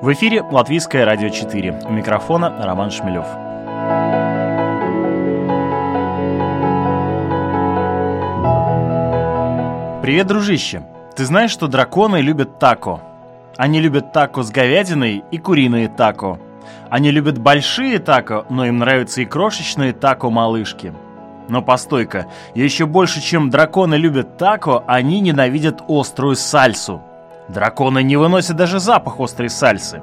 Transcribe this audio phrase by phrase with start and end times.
[0.00, 1.82] В эфире Латвийское радио 4.
[1.84, 3.26] У микрофона Роман Шмелев.
[10.00, 10.84] Привет, дружище!
[11.14, 13.02] Ты знаешь, что драконы любят тако?
[13.58, 16.38] Они любят тако с говядиной и куриные тако.
[16.88, 20.94] Они любят большие тако, но им нравятся и крошечные тако-малышки.
[21.50, 27.02] Но постой-ка, еще больше, чем драконы любят тако, они ненавидят острую сальсу–
[27.52, 30.02] Драконы не выносят даже запах острой сальсы.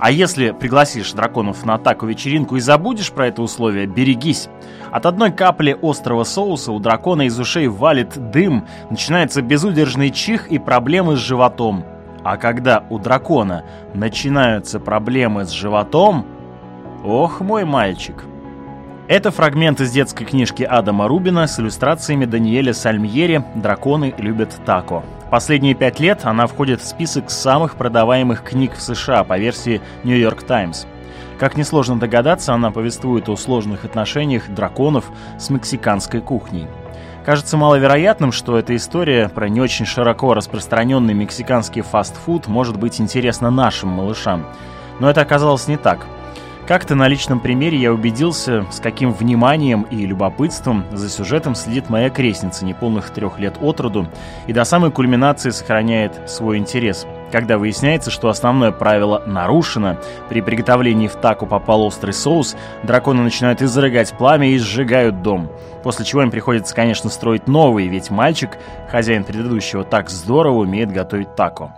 [0.00, 4.48] А если пригласишь драконов на атаку вечеринку и забудешь про это условие, берегись.
[4.90, 10.58] От одной капли острого соуса у дракона из ушей валит дым, начинается безудержный чих и
[10.58, 11.84] проблемы с животом.
[12.24, 16.26] А когда у дракона начинаются проблемы с животом...
[17.04, 18.24] Ох, мой мальчик.
[19.12, 25.04] Это фрагмент из детской книжки Адама Рубина с иллюстрациями Даниэля Сальмьери «Драконы любят тако».
[25.30, 30.16] Последние пять лет она входит в список самых продаваемых книг в США по версии New
[30.16, 30.86] York Times.
[31.38, 35.04] Как несложно догадаться, она повествует о сложных отношениях драконов
[35.38, 36.66] с мексиканской кухней.
[37.26, 43.50] Кажется маловероятным, что эта история про не очень широко распространенный мексиканский фастфуд может быть интересна
[43.50, 44.46] нашим малышам.
[45.00, 46.06] Но это оказалось не так–
[46.66, 52.08] как-то на личном примере я убедился, с каким вниманием и любопытством за сюжетом следит моя
[52.08, 54.06] крестница неполных трех лет от роду
[54.46, 57.06] и до самой кульминации сохраняет свой интерес.
[57.32, 59.96] Когда выясняется, что основное правило нарушено,
[60.28, 65.50] при приготовлении в таку попал острый соус, драконы начинают изрыгать пламя и сжигают дом.
[65.82, 68.58] После чего им приходится, конечно, строить новый, ведь мальчик,
[68.90, 71.72] хозяин предыдущего, так здорово умеет готовить тако.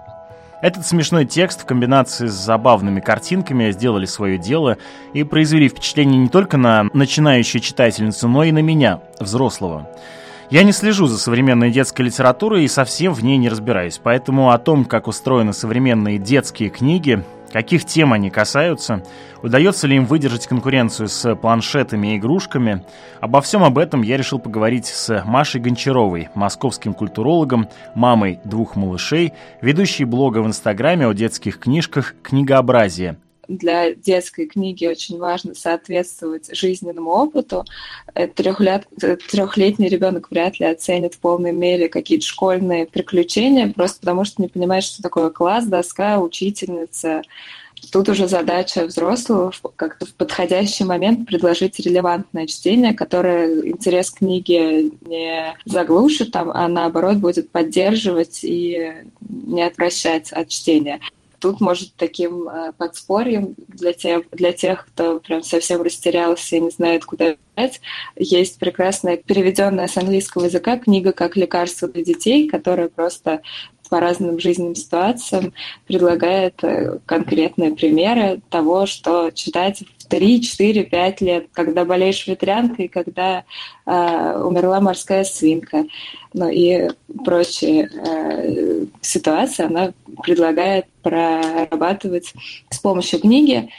[0.64, 4.78] Этот смешной текст в комбинации с забавными картинками сделали свое дело
[5.12, 9.90] и произвели впечатление не только на начинающую читательницу, но и на меня, взрослого.
[10.48, 14.58] Я не слежу за современной детской литературой и совсем в ней не разбираюсь, поэтому о
[14.58, 17.22] том, как устроены современные детские книги,
[17.55, 19.05] каких тем они касаются,
[19.41, 22.84] удается ли им выдержать конкуренцию с планшетами и игрушками.
[23.20, 29.34] Обо всем об этом я решил поговорить с Машей Гончаровой, московским культурологом, мамой двух малышей,
[29.60, 33.19] ведущей блога в Инстаграме о детских книжках «Книгообразие»,
[33.49, 37.65] для детской книги очень важно соответствовать жизненному опыту.
[38.34, 38.87] Трехлет,
[39.31, 44.49] трехлетний ребенок вряд ли оценит в полной мере какие-то школьные приключения, просто потому что не
[44.49, 47.22] понимает, что такое класс, доска, учительница.
[47.93, 55.54] Тут уже задача взрослого как-то в подходящий момент предложить релевантное чтение, которое интерес книги не
[55.66, 61.00] заглушит, а наоборот будет поддерживать и не отвращать от чтения
[61.44, 66.71] тут может таким э, подспорьем для тех, для тех, кто прям совсем растерялся и не
[66.71, 67.82] знает, куда взять,
[68.16, 73.43] есть прекрасная переведенная с английского языка книга «Как лекарство для детей», которая просто
[73.89, 75.53] по разным жизненным ситуациям
[75.87, 82.89] предлагает э, конкретные примеры того, что читать в 3, 4, 5 лет, когда болеешь ветрянкой,
[82.89, 83.45] когда
[83.87, 85.84] э, умерла морская свинка,
[86.33, 86.91] ну и
[87.25, 92.33] прочие э, ситуации, она предлагает прорабатывать
[92.71, 93.71] с помощью книги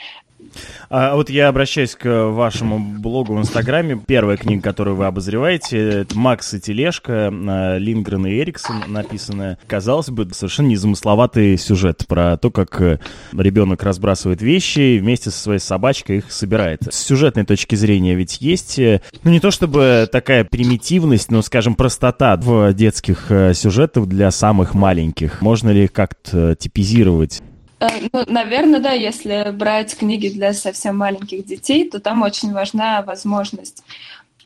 [0.88, 4.00] а вот я обращаюсь к вашему блогу в Инстаграме.
[4.06, 9.58] Первая книга, которую вы обозреваете, это «Макс и тележка», э, Лингрен и Эриксон написанная.
[9.66, 12.98] Казалось бы, совершенно незамысловатый сюжет про то, как э,
[13.36, 16.82] ребенок разбрасывает вещи и вместе со своей собачкой их собирает.
[16.90, 21.74] С сюжетной точки зрения ведь есть, э, ну не то чтобы такая примитивность, но, скажем,
[21.74, 25.40] простота в детских сюжетах для самых маленьких.
[25.42, 27.42] Можно ли как-то типизировать?
[27.80, 33.02] Э, ну, наверное, да, если брать книги для совсем маленьких детей, то там очень важна
[33.02, 33.82] возможность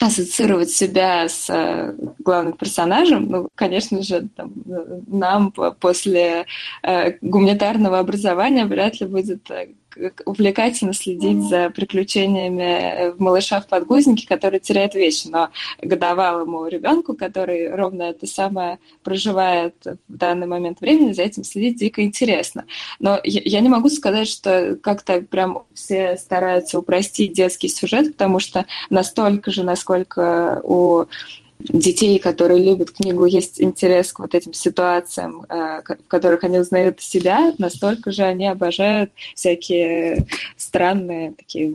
[0.00, 4.52] ассоциировать себя с э, главным персонажем, ну, конечно же, там,
[5.06, 6.46] нам после
[6.82, 9.68] э, гуманитарного образования вряд ли будет э,
[10.24, 15.28] увлекательно следить за приключениями э, малыша в подгузнике, который теряет вещи.
[15.28, 15.50] Но
[15.82, 22.02] годовалому ребенку, который ровно это самое проживает в данный момент времени, за этим следить дико
[22.02, 22.64] интересно.
[22.98, 28.66] Но я не могу сказать, что как-то прям все стараются упростить детский сюжет, потому что
[28.90, 31.06] настолько же, насколько у
[31.68, 37.00] детей, которые любят книгу, есть интерес к вот этим ситуациям, э, в которых они узнают
[37.00, 40.26] себя, настолько же они обожают всякие
[40.56, 41.74] странные такие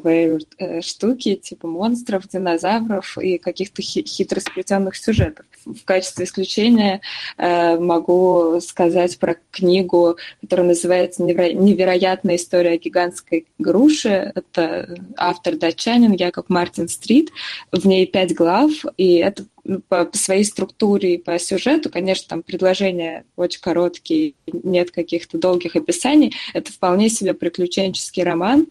[0.58, 5.46] э, штуки, типа монстров, динозавров и каких-то хитро сплетенных сюжетов.
[5.66, 7.02] В качестве исключения
[7.38, 14.32] э, могу сказать про книгу, которая называется «Невероятная история гигантской груши».
[14.36, 17.32] Это автор датчанин Яков Мартин Стрит.
[17.72, 19.46] В ней пять глав, и это
[19.88, 26.36] по своей структуре и по сюжету, конечно, там предложения очень короткие, нет каких-то долгих описаний.
[26.54, 28.68] Это вполне себе приключенческий роман.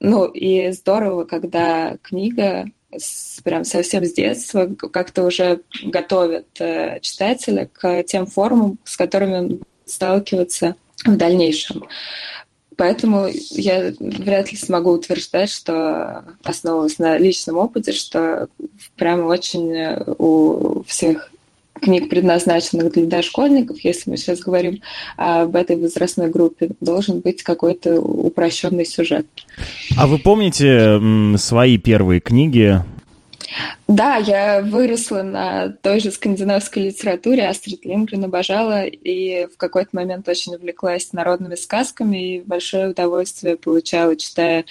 [0.00, 2.66] Ну и здорово, когда книга
[2.98, 9.36] с, прям совсем с детства как-то уже готовит э, читателя к тем формам, с которыми
[9.36, 11.84] он сталкиваться в дальнейшем.
[12.76, 18.48] Поэтому я вряд ли смогу утверждать, что основываясь на личном опыте, что
[18.96, 21.30] прямо очень э, у всех
[21.84, 24.80] книг, предназначенных для дошкольников, если мы сейчас говорим
[25.16, 29.26] об этой возрастной группе, должен быть какой-то упрощенный сюжет.
[29.96, 31.00] А вы помните
[31.36, 32.80] свои первые книги?
[33.86, 40.28] Да, я выросла на той же скандинавской литературе, Астрид Лингрен обожала, и в какой-то момент
[40.28, 44.64] очень увлеклась народными сказками, и большое удовольствие получала, читая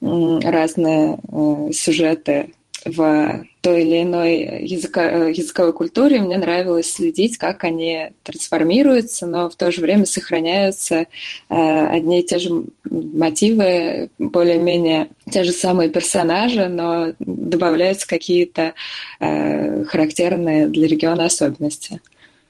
[0.00, 2.50] разные э, сюжеты
[2.86, 9.56] в той или иной языка, языковой культуре, мне нравилось следить, как они трансформируются, но в
[9.56, 11.06] то же время сохраняются
[11.48, 18.74] э, одни и те же мотивы, более-менее те же самые персонажи, но добавляются какие-то
[19.20, 22.00] э, характерные для региона особенности.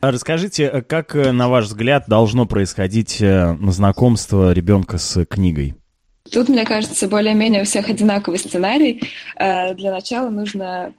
[0.00, 5.75] А расскажите, как, на ваш взгляд, должно происходить э, знакомство ребенка с книгой?
[6.31, 9.02] Тут, мне кажется, более-менее у всех одинаковый сценарий.
[9.37, 10.93] Э, для начала нужно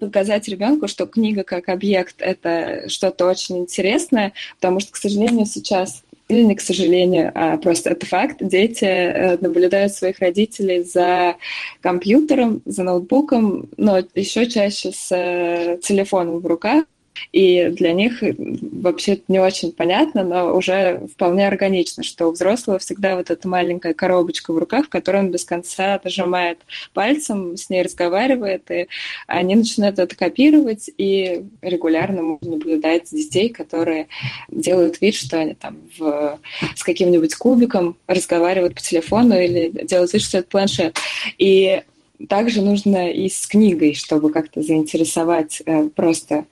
[0.00, 6.02] показать ребенку, что книга как объект— это что-то очень интересное, потому что, к сожалению, сейчас
[6.30, 8.36] или не к сожалению, а просто это факт.
[8.40, 11.34] Дети э, наблюдают своих родителей за
[11.80, 16.84] компьютером, за ноутбуком, но еще чаще с э, телефоном в руках.
[17.32, 23.16] И для них вообще не очень понятно, но уже вполне органично, что у взрослого всегда
[23.16, 26.58] вот эта маленькая коробочка в руках, в которой он без конца нажимает
[26.92, 28.88] пальцем, с ней разговаривает, и
[29.26, 34.08] они начинают это копировать, и регулярно можно наблюдать детей, которые
[34.50, 36.38] делают вид, что они там в,
[36.74, 40.96] с каким-нибудь кубиком разговаривают по телефону или делают вид, что это планшет.
[41.38, 41.82] И
[42.28, 46.44] также нужно и с книгой, чтобы как-то заинтересовать э, просто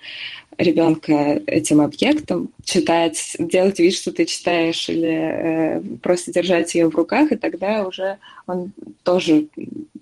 [0.58, 6.96] ребенка этим объектом, читать, делать вид, что ты читаешь, или э, просто держать ее в
[6.96, 8.72] руках, и тогда уже он
[9.04, 9.46] тоже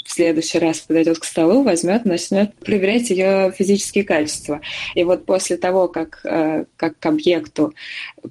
[0.07, 4.61] в следующий раз подойдет к столу, возьмет, начнет проверять ее физические качества.
[4.95, 7.75] И вот после того, как, э, как к объекту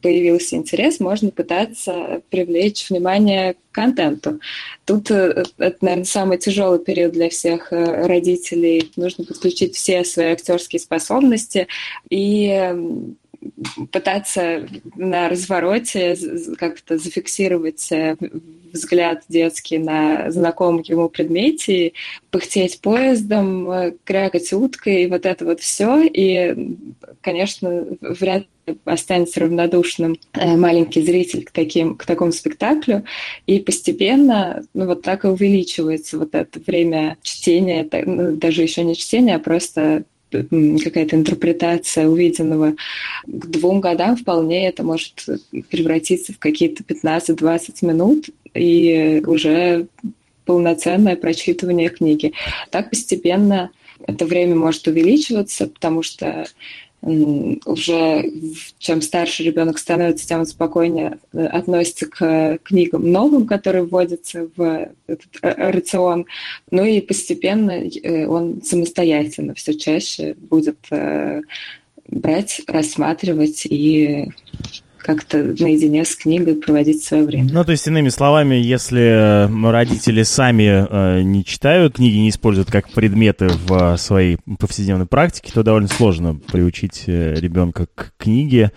[0.01, 4.39] появился интерес, можно пытаться привлечь внимание к контенту.
[4.85, 8.91] Тут э, это, наверное, самый тяжелый период для всех э, родителей.
[8.95, 11.67] Нужно подключить все свои актерские способности
[12.09, 13.15] и
[13.91, 16.17] пытаться на развороте
[16.57, 18.15] как-то зафиксировать э,
[18.71, 21.93] взгляд детский на знакомом ему предмете,
[22.31, 26.03] пыхтеть поездом, э, крякать уткой, вот это вот все.
[26.03, 26.75] И,
[27.21, 33.03] конечно, вряд ли останется равнодушным э, маленький зритель к, таким, к такому спектаклю.
[33.47, 38.95] И постепенно ну, вот так и увеличивается вот это время чтения, ну, даже еще не
[38.95, 42.75] чтения, а просто какая-то интерпретация увиденного.
[43.25, 45.25] К двум годам вполне это может
[45.69, 49.87] превратиться в какие-то 15-20 минут и уже
[50.45, 52.33] полноценное прочитывание книги.
[52.69, 53.71] Так постепенно
[54.07, 56.45] это время может увеличиваться, потому что
[57.05, 58.31] уже
[58.79, 64.89] чем старше ребенок становится, тем он спокойнее э, относится к книгам новым, которые вводятся в
[65.05, 66.25] этот э, рацион.
[66.71, 70.79] Ну и постепенно э, он самостоятельно все чаще будет
[72.07, 74.31] брать, рассматривать и
[75.05, 77.49] как-то наедине с книгой проводить свое время.
[77.53, 82.89] Ну, то есть, иными словами, если родители сами э, не читают книги, не используют как
[82.89, 88.71] предметы в своей повседневной практике, то довольно сложно приучить э, ребенка к книге.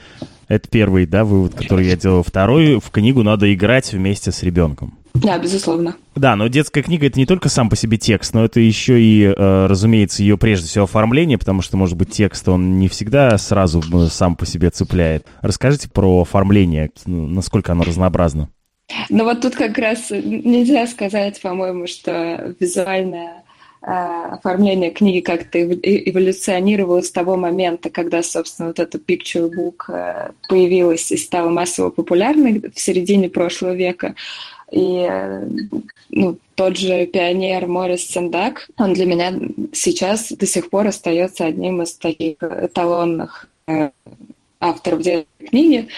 [0.49, 2.23] Это первый, да, вывод, который я делал.
[2.23, 4.98] Второй, в книгу надо играть вместе с ребенком.
[5.15, 5.97] Да, безусловно.
[6.15, 9.25] Да, но детская книга это не только сам по себе текст, но это еще и,
[9.25, 13.81] э, разумеется, ее прежде всего оформление, потому что, может быть, текст он не всегда сразу
[13.81, 15.27] э, сам по себе цепляет.
[15.43, 18.49] Расскажите про оформление, насколько оно разнообразно.
[19.11, 23.43] Ну вот тут как раз нельзя сказать, по-моему, что визуальное
[23.83, 31.11] э, оформление книги как-то эволюционировало с того момента, когда, собственно, вот эта picture book появилась
[31.13, 34.15] и стала массово популярной в середине прошлого века.
[34.71, 35.09] И
[36.11, 39.33] ну, тот же пионер Морис Сендак, он для меня
[39.73, 43.91] сейчас до сих пор остается одним из таких эталонных э,
[44.61, 45.89] авторов детской книги.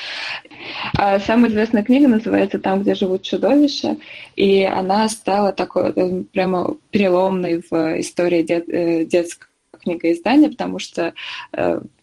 [0.94, 3.96] А самая известная книга называется «Там, где живут чудовища»,
[4.36, 9.48] и она стала такой э, прямо переломной в истории дет, э, детского
[9.82, 11.14] книгоиздания, потому что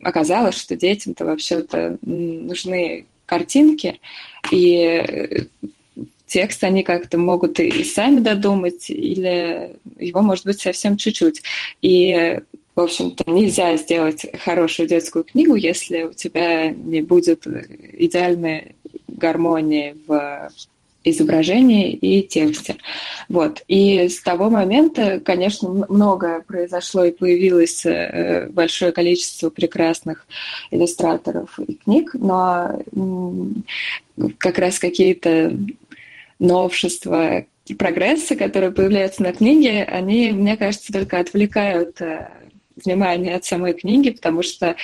[0.01, 3.99] оказалось, что детям-то вообще-то нужны картинки,
[4.49, 5.45] и
[6.27, 11.41] текст они как-то могут и сами додумать, или его может быть совсем чуть-чуть.
[11.81, 12.39] И
[12.75, 18.75] в общем-то, нельзя сделать хорошую детскую книгу, если у тебя не будет идеальной
[19.07, 20.51] гармонии в
[21.03, 22.77] изображении и тексте.
[23.29, 23.63] Вот.
[23.67, 30.27] И с того момента, конечно, многое произошло и появилось э, большое количество прекрасных
[30.69, 32.79] иллюстраторов и книг, но
[34.37, 35.57] как раз какие-то
[36.39, 42.29] новшества, прогресса, которые появляются на книге, они, мне кажется, только отвлекают э,
[42.83, 44.75] внимание от самой книги, потому что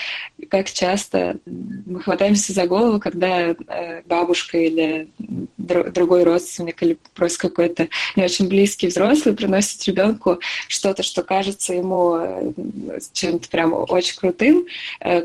[0.50, 5.08] как часто мы хватаемся за голову, когда э, бабушка или
[5.58, 12.16] другой родственник или просто какой-то не очень близкий взрослый приносит ребенку что-то, что кажется ему
[12.18, 14.66] э, чем-то прям очень крутым,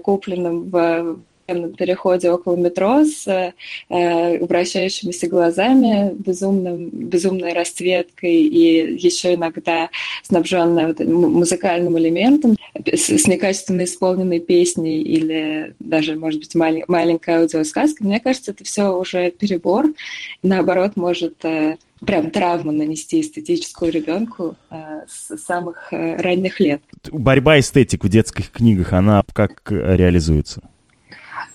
[0.03, 1.19] купленным в
[1.55, 9.89] на переходе около метро с э, вращающимися глазами, безумным, безумной расцветкой и еще иногда
[10.23, 17.41] снабженная вот музыкальным элементом, с, с некачественно исполненной песней или даже, может быть, малень, маленькая
[17.41, 18.05] аудиосказка.
[18.05, 19.87] Мне кажется, это все уже перебор.
[20.43, 26.83] Наоборот, может э, прям травму нанести эстетическую ребенку э, с самых э, ранних лет.
[27.11, 30.63] Борьба эстетик в детских книгах, она как реализуется?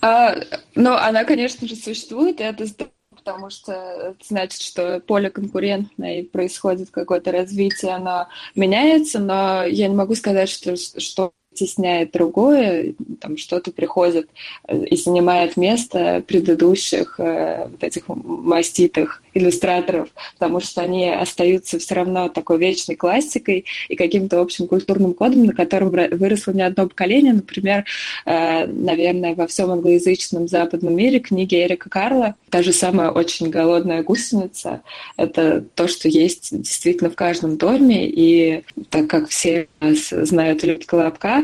[0.04, 0.36] А,
[0.74, 2.66] ну, она, конечно же, существует, и это
[3.08, 9.88] потому что это значит, что поле конкурентное и происходит какое-то развитие, оно меняется, но я
[9.88, 14.28] не могу сказать, что, что стесняет другое, там что-то приходит
[14.68, 20.08] э, и занимает место предыдущих э, вот этих маститых иллюстраторов,
[20.38, 25.52] потому что они остаются все равно такой вечной классикой и каким-то общим культурным кодом, на
[25.52, 27.32] котором выросло не одно поколение.
[27.32, 27.84] Например,
[28.26, 34.02] э, наверное, во всем англоязычном западном мире книги Эрика Карла, та же самая очень голодная
[34.02, 34.82] гусеница,
[35.16, 40.86] это то, что есть действительно в каждом доме, и так как все знают и любят
[40.86, 41.43] Колобка,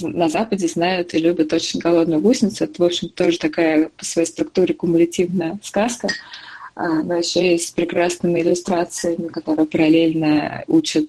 [0.00, 2.64] на Западе знают и любят очень голодную гусеницу.
[2.64, 6.08] Это, в общем, тоже такая по своей структуре кумулятивная сказка.
[6.74, 11.08] А, но еще и с прекрасными иллюстрациями, которые параллельно учат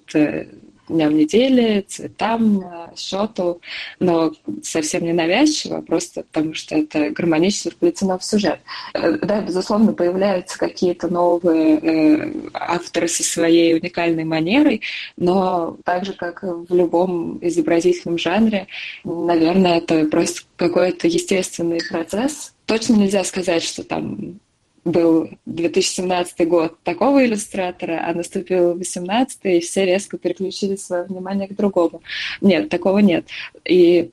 [0.89, 3.61] э, дням недели, цветам, э, счету,
[3.99, 8.59] но совсем не навязчиво, просто потому что это гармонично вплетено в сюжет.
[8.93, 14.81] Э, да, безусловно, появляются какие-то новые авторы со своей уникальной манерой,
[15.17, 18.67] но так же, как в любом изобразительном жанре,
[19.03, 22.53] наверное, это просто какой-то естественный процесс.
[22.65, 24.39] Точно нельзя сказать, что там
[24.85, 31.55] был 2017 год такого иллюстратора, а наступил 2018, и все резко переключили свое внимание к
[31.55, 32.01] другому.
[32.41, 33.25] Нет, такого нет.
[33.65, 34.11] И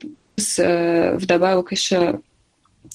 [0.58, 2.20] э, вдобавок еще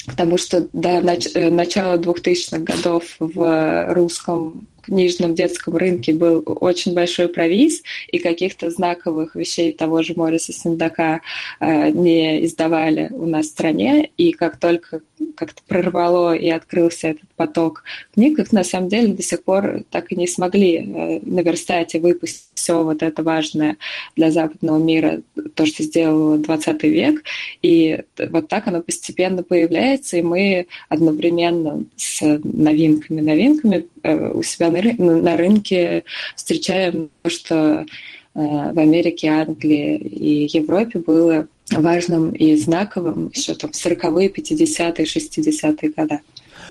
[0.07, 6.43] к тому, что до нач- э, начала 2000-х годов в русском книжном детском рынке был
[6.45, 11.21] очень большой провиз, и каких-то знаковых вещей того же Мориса Синдака
[11.59, 14.09] э, не издавали у нас в стране.
[14.17, 15.01] И как только
[15.35, 17.83] как-то прорвало и открылся этот поток
[18.13, 21.99] книг, их на самом деле до сих пор так и не смогли э, наверстать и
[21.99, 23.77] выпустить все вот это важное
[24.15, 25.21] для западного мира,
[25.55, 27.23] то, что сделал 20 век.
[27.61, 36.03] И вот так оно постепенно появляется, и мы одновременно с новинками-новинками у себя на рынке
[36.35, 37.85] встречаем то, что э,
[38.33, 46.19] в Америке, Англии и Европе было важным и знаковым еще там 40-е, 50-е, 60-е годы.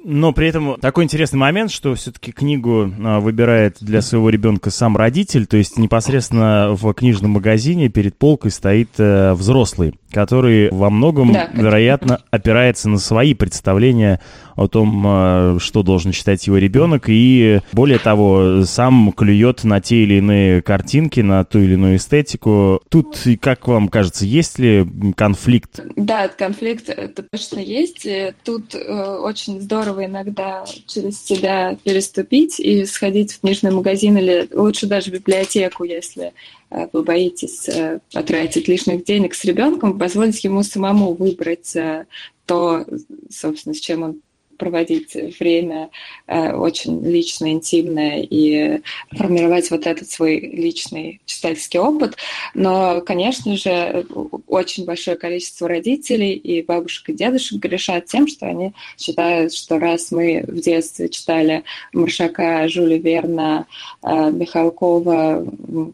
[0.03, 4.97] Но при этом такой интересный момент, что все-таки книгу а, выбирает для своего ребенка сам
[4.97, 11.33] родитель, то есть непосредственно в книжном магазине перед полкой стоит э, взрослый, который во многом,
[11.33, 14.21] да, вероятно, опирается на свои представления
[14.57, 20.03] о том, э, что должен читать его ребенок, и более того, сам клюет на те
[20.03, 22.81] или иные картинки, на ту или иную эстетику.
[22.89, 25.81] Тут, как вам кажется, есть ли конфликт?
[25.97, 28.07] Да, конфликт это точно есть.
[28.45, 34.87] Тут э, очень здорово иногда через себя переступить и сходить в книжный магазин или лучше
[34.87, 36.33] даже в библиотеку, если
[36.71, 42.07] э, вы боитесь э, потратить лишних денег с ребенком, позволить ему самому выбрать э,
[42.47, 42.85] то,
[43.31, 44.21] собственно, с чем он
[44.61, 45.89] проводить время
[46.27, 52.17] э, очень личное, интимное и формировать вот этот свой личный читательский опыт.
[52.55, 54.07] Но, конечно же,
[54.47, 60.13] очень большое количество родителей и бабушек и дедушек грешат тем, что они считают, что раз
[60.13, 61.65] мы в детстве читали
[61.95, 63.67] Маршака, Жюля Верна,
[64.03, 65.47] э, Михалкова,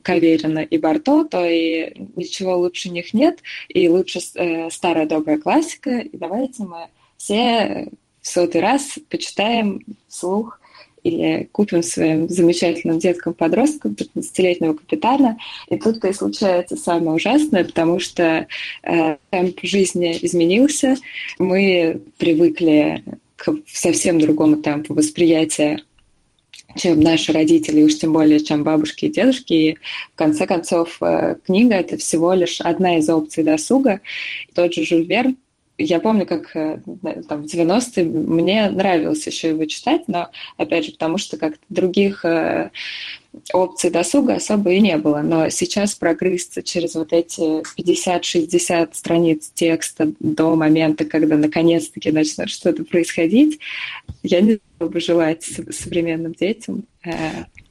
[0.02, 5.98] Каверина и Барто, то и ничего лучше них нет, и лучше э, старая добрая классика,
[5.98, 7.88] и давайте мы все
[8.26, 10.60] в сотый раз почитаем вслух
[11.04, 15.38] или купим своим замечательным деткам-подросткам 15-летнего капитана.
[15.68, 18.48] И тут-то и случается самое ужасное, потому что
[18.82, 20.96] э, темп жизни изменился,
[21.38, 23.04] мы привыкли
[23.36, 25.82] к совсем другому темпу восприятия
[26.76, 29.52] чем наши родители, уж тем более, чем бабушки и дедушки.
[29.54, 29.78] И
[30.12, 34.00] в конце концов, э, книга— это всего лишь одна из опций досуга.
[34.52, 35.36] Тот же Жюль Верн
[35.78, 36.80] я помню, как э,
[37.28, 42.24] там, в 90-е мне нравилось еще его читать, но, опять же, потому что как-то других
[42.24, 42.70] э,
[43.52, 45.20] опций досуга особо и не было.
[45.20, 52.84] Но сейчас прогрызться через вот эти 50-60 страниц текста до момента, когда наконец-таки начнет что-то
[52.84, 53.58] происходить,
[54.22, 56.84] я не бы желать современным детям.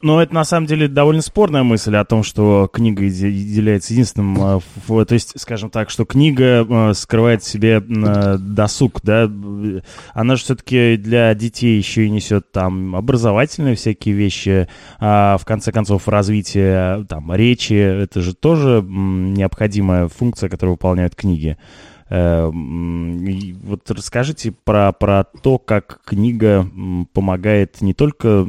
[0.05, 4.61] Э, но это на самом деле довольно спорная мысль о том, что книга является единственным,
[4.87, 9.29] э, то есть, скажем так, что книга э, скрывает в себе досуг, да,
[10.13, 14.67] она же все-таки для детей еще и несет там образовательные всякие вещи,
[14.99, 21.57] а в конце концов развитие там речи, это же тоже необходимая функция, которую выполняют книги.
[22.07, 23.25] Эм,
[23.63, 26.69] вот расскажите про, про то, как книга
[27.13, 28.47] помогает не только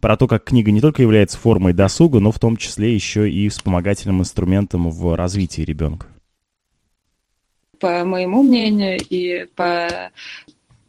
[0.00, 3.48] про то, как книга не только является формой досуга, но в том числе еще и
[3.48, 6.06] вспомогательным инструментом в развитии ребенка.
[7.78, 10.10] По моему мнению и по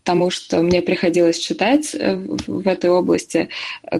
[0.03, 3.49] тому, что мне приходилось читать э, в этой области,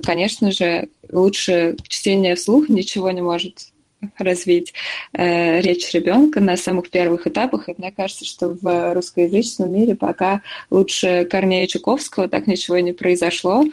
[0.04, 3.74] конечно же, лучше чтение вслух ничего не может
[4.18, 4.74] развить
[5.14, 7.68] э, речь ребенка на самых первых этапах.
[7.68, 13.66] И мне кажется, что в русскоязычном мире пока лучше Корнея Чуковского так ничего не произошло.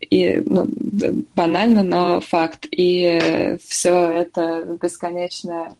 [0.00, 0.66] И ну,
[1.34, 2.66] банально, но факт.
[2.70, 5.76] И все это бесконечное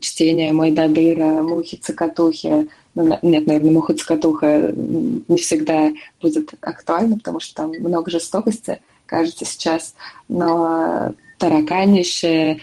[0.00, 2.68] чтение «Мой Дадыра», «Мухи-цокотухи».
[2.94, 9.94] Ну, нет, наверное, «Муха-цокотуха» не всегда будет актуально, потому что там много жестокости, кажется, сейчас.
[10.28, 12.60] Но тараканище,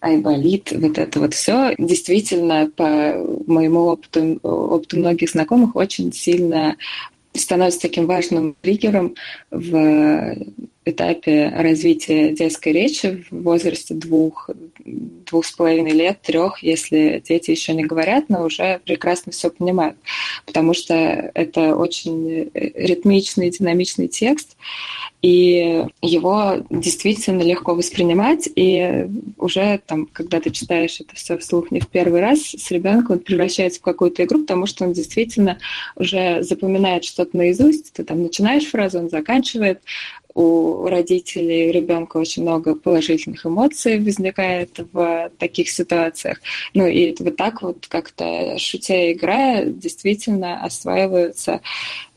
[0.00, 3.14] айболит, вот это вот все действительно по
[3.46, 6.76] моему опыту, опыту многих знакомых очень сильно
[7.34, 9.14] становится таким важным триггером
[9.50, 10.36] в
[10.84, 14.48] этапе развития детской речи в возрасте двух,
[14.84, 19.96] двух с половиной лет, трех, если дети еще не говорят, но уже прекрасно все понимают,
[20.46, 24.56] потому что это очень ритмичный, динамичный текст,
[25.22, 31.80] и его действительно легко воспринимать, и уже там, когда ты читаешь это все вслух не
[31.80, 35.58] в первый раз, с ребенком он превращается в какую-то игру, потому что он действительно
[35.94, 39.82] уже запоминает что-то наизусть, ты там начинаешь фразу, он заканчивает,
[40.34, 46.40] у родителей ребенка очень много положительных эмоций возникает в таких ситуациях.
[46.74, 51.60] Ну и вот так вот как-то шутя играя действительно осваиваются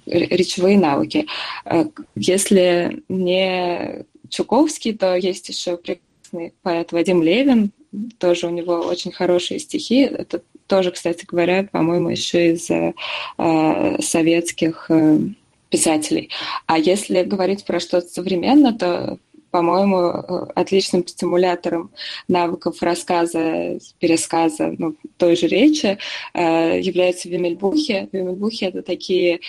[0.05, 1.27] речевые навыки.
[1.65, 7.71] Э, если не Чуковский, то есть еще прекрасный поэт Вадим Левин,
[8.17, 10.01] тоже у него очень хорошие стихи.
[10.01, 12.93] Это тоже, кстати говоря, по-моему, еще из э,
[13.99, 15.19] советских э,
[15.73, 16.29] писателей.
[16.67, 19.17] А если говорить про что-то современное, то
[19.49, 21.91] по-моему, э, отличным стимулятором
[22.27, 25.99] навыков рассказа, пересказа ну, той же речи
[26.33, 28.09] э, являются вимельбухи.
[28.11, 29.41] Вимельбухи— это такие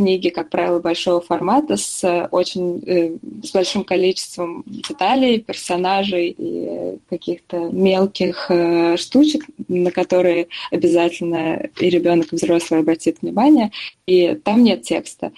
[0.00, 7.58] книги, как правило, большого формата с очень э, с большим количеством деталей, персонажей и каких-то
[7.70, 13.72] мелких э, штучек, на которые обязательно и ребенок, и взрослый обратит внимание.
[14.06, 15.32] И там нет текста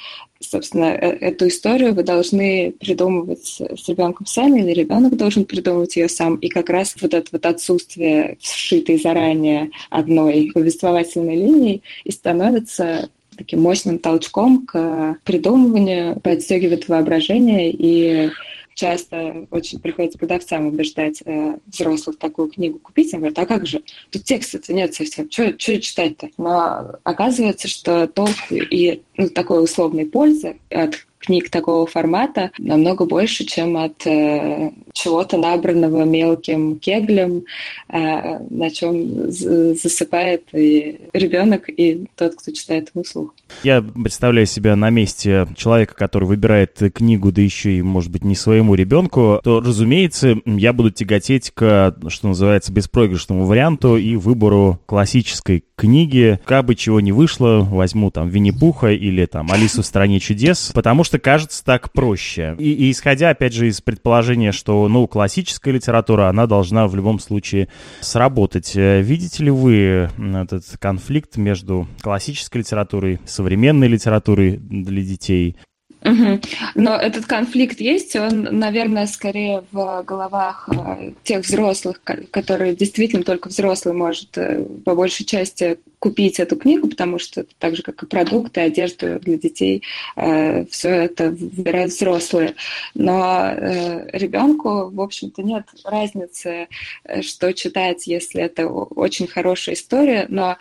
[0.45, 6.09] собственно, э, эту историю вы должны придумывать с ребенком сами, или ребенок должен придумывать ее
[6.09, 6.37] сам.
[6.37, 13.63] И как раз вот это вот отсутствие сшитой заранее одной повествовательной линии и становится таким
[13.63, 18.31] мощным толчком к придумыванию, подстегивает воображение и
[18.75, 23.13] часто очень приходится продавцам убеждать э, взрослых такую книгу купить.
[23.13, 23.83] Они говорят, а как же?
[24.11, 25.31] Тут текста-то нет совсем.
[25.31, 26.31] Что читать-то?
[26.37, 33.45] Но оказывается, что толк и ну, такой условной пользы от книг такого формата намного больше,
[33.45, 37.45] чем от э, чего-то набранного мелким кеглем,
[37.89, 43.35] э, на чем засыпает и ребенок, и тот, кто читает ему слух.
[43.63, 48.35] Я представляю себя на месте человека, который выбирает книгу, да еще и, может быть, не
[48.35, 55.65] своему ребенку, то, разумеется, я буду тяготеть к, что называется, беспроигрышному варианту и выбору классической
[55.77, 56.41] книги.
[56.45, 61.05] Как бы чего не вышло, возьму там Винни-Пуха или там Алису в стране чудес, потому
[61.05, 62.55] что кажется так проще.
[62.59, 67.19] И, и исходя, опять же, из предположения, что, ну, классическая литература, она должна в любом
[67.19, 67.69] случае
[68.01, 68.77] сработать.
[68.77, 75.57] Э, видите ли вы этот конфликт между классической литературой, современной литературой для детей?
[76.05, 76.41] Угу.
[76.75, 83.49] Но этот конфликт есть, он, наверное, скорее в головах э, тех взрослых, которые действительно только
[83.49, 88.07] взрослый может э, по большей части купить эту книгу, потому что так же, как и
[88.07, 89.85] продукты, одежду для детей,
[90.17, 92.57] э, все это выбирают взрослые.
[92.95, 96.67] Но э, ребенку, в общем-то, нет разницы,
[97.05, 100.57] э, что читать, если это очень хорошая история, но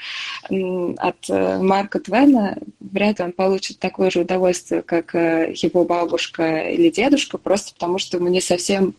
[0.52, 6.70] э, от Марка Твена вряд ли он получит такое же удовольствие, как э, его бабушка
[6.70, 8.94] или дедушка, просто потому что ему не совсем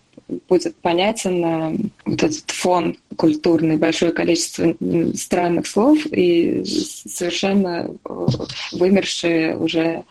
[0.48, 4.74] будет понятен э, вот этот фон культурный, большое количество
[5.14, 8.26] странных слов и совершенно э,
[8.72, 10.04] вымершие уже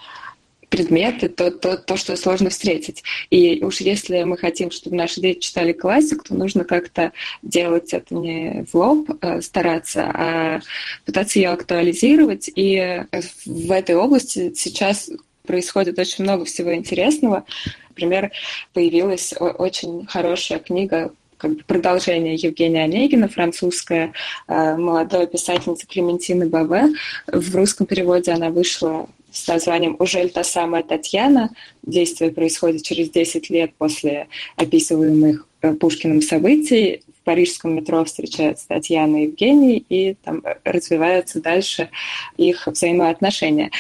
[0.69, 3.03] предметы, то, то, то, что сложно встретить.
[3.29, 7.11] И уж если мы хотим, чтобы наши дети читали классику, то нужно как-то
[7.41, 10.61] делать это не в лоб, а стараться, а
[11.05, 12.49] пытаться ее актуализировать.
[12.55, 13.03] И
[13.45, 15.11] в этой области сейчас
[15.43, 17.45] происходит очень много всего интересного.
[17.89, 18.31] Например,
[18.73, 24.13] появилась очень хорошая книга как бы продолжение Евгения Онегина, французская
[24.47, 26.93] э, молодая писательница Клементины Баве.
[27.25, 31.49] В русском переводе она вышла с названием «Ужель та самая Татьяна?».
[31.81, 37.01] Действие происходит через 10 лет после описываемых э, Пушкиным событий.
[37.19, 41.89] В парижском метро встречаются Татьяна и Евгений, и там развиваются дальше
[42.37, 43.71] их взаимоотношения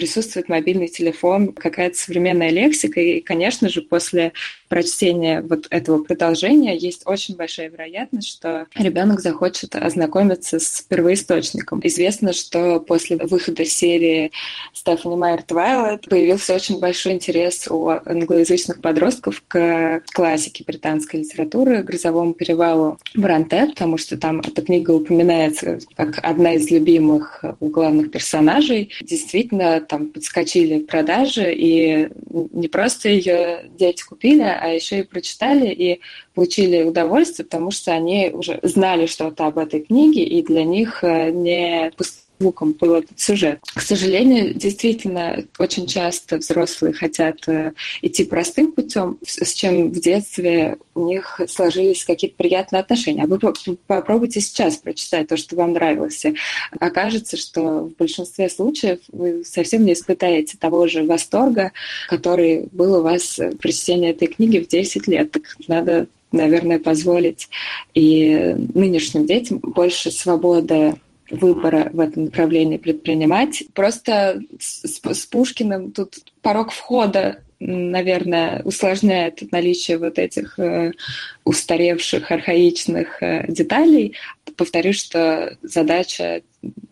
[0.00, 3.02] присутствует мобильный телефон, какая-то современная лексика.
[3.02, 4.32] И, конечно же, после
[4.68, 11.80] прочтения вот этого продолжения есть очень большая вероятность, что ребенок захочет ознакомиться с первоисточником.
[11.84, 14.32] Известно, что после выхода серии
[14.72, 22.32] Стефани Майер Твайлайт появился очень большой интерес у англоязычных подростков к классике британской литературы, «Грозовому
[22.32, 28.92] перевалу» Бранте, потому что там эта книга упоминается как одна из любимых у главных персонажей.
[29.02, 36.00] Действительно, там подскочили продажи, и не просто ее дети купили, а еще и прочитали и
[36.32, 41.32] получили удовольствие, потому что они уже знали что-то об этой книге, и для них э,
[41.32, 41.90] не
[42.40, 43.60] звуком был этот сюжет.
[43.74, 50.78] К сожалению, действительно, очень часто взрослые хотят э, идти простым путем, с чем в детстве
[50.94, 53.24] у них сложились какие-то приятные отношения.
[53.24, 53.38] А вы
[53.86, 56.24] попробуйте сейчас прочитать то, что вам нравилось.
[56.78, 61.72] Окажется, что в большинстве случаев вы совсем не испытаете того же восторга,
[62.08, 65.30] который был у вас при чтении этой книги в 10 лет.
[65.30, 67.48] Так надо наверное, позволить
[67.92, 70.94] и нынешним детям больше свободы
[71.30, 73.64] выбора в этом направлении предпринимать.
[73.74, 80.92] Просто с, с Пушкиным тут порог входа наверное, усложняет наличие вот этих э,
[81.44, 84.16] устаревших, архаичных э, деталей.
[84.56, 86.40] Повторюсь, что задача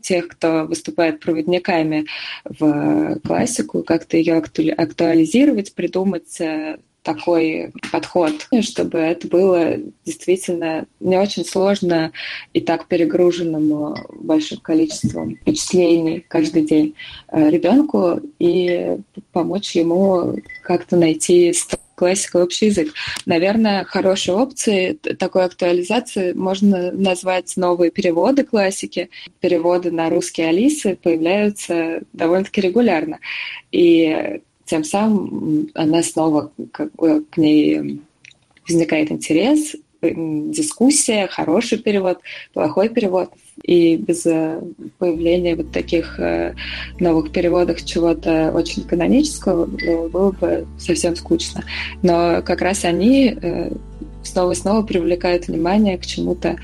[0.02, 2.06] тех, кто выступает проводниками
[2.44, 6.76] в классику, как-то ее актуализировать, придумать э,
[7.08, 12.12] такой подход, чтобы это было действительно не очень сложно
[12.52, 16.94] и так перегруженному большим количеством впечатлений каждый день
[17.32, 18.98] э, ребенку и
[19.32, 21.54] помочь ему как-то найти
[21.94, 22.92] классика общий язык.
[23.24, 29.08] Наверное, хорошей опцией такой актуализации можно назвать новые переводы классики.
[29.40, 33.18] Переводы на русский Алисы появляются довольно-таки регулярно.
[33.72, 38.00] И тем самым она снова как бы, к ней
[38.66, 42.18] возникает интерес, дискуссия, хороший перевод,
[42.52, 43.30] плохой перевод.
[43.62, 44.60] И без э,
[44.98, 46.54] появления вот таких э,
[47.00, 51.64] новых переводов чего-то очень канонического э, было бы совсем скучно.
[52.02, 53.36] Но как раз они
[54.22, 56.58] снова и снова привлекают внимание к чему-то,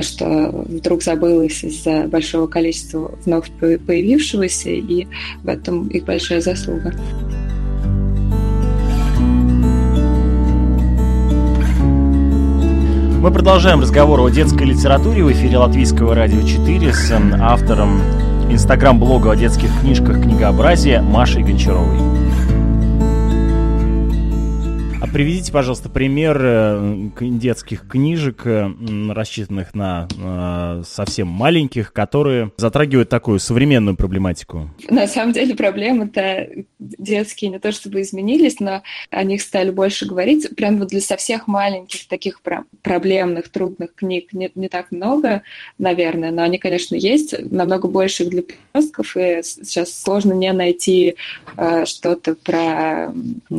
[0.00, 5.06] что вдруг забылось из-за большого количества вновь появившегося, и
[5.42, 6.94] в этом их большая заслуга.
[13.26, 17.10] Мы продолжаем разговор о детской литературе в эфире Латвийского радио 4 с
[17.40, 18.00] автором
[18.48, 22.15] инстаграм-блога о детских книжках «Книгообразие» Машей Гончаровой.
[25.06, 28.68] А приведите, пожалуйста, пример э, детских книжек, э,
[29.10, 34.70] рассчитанных на э, совсем маленьких, которые затрагивают такую современную проблематику.
[34.90, 40.54] На самом деле проблемы-то детские не то чтобы изменились, но о них стали больше говорить.
[40.56, 42.40] Прям вот для совсем маленьких таких
[42.82, 45.42] проблемных, трудных книг не, не так много,
[45.78, 47.34] наверное, но они, конечно, есть.
[47.50, 48.42] Намного больше для
[48.72, 51.16] подростков, и сейчас сложно не найти
[51.56, 53.12] э, что-то про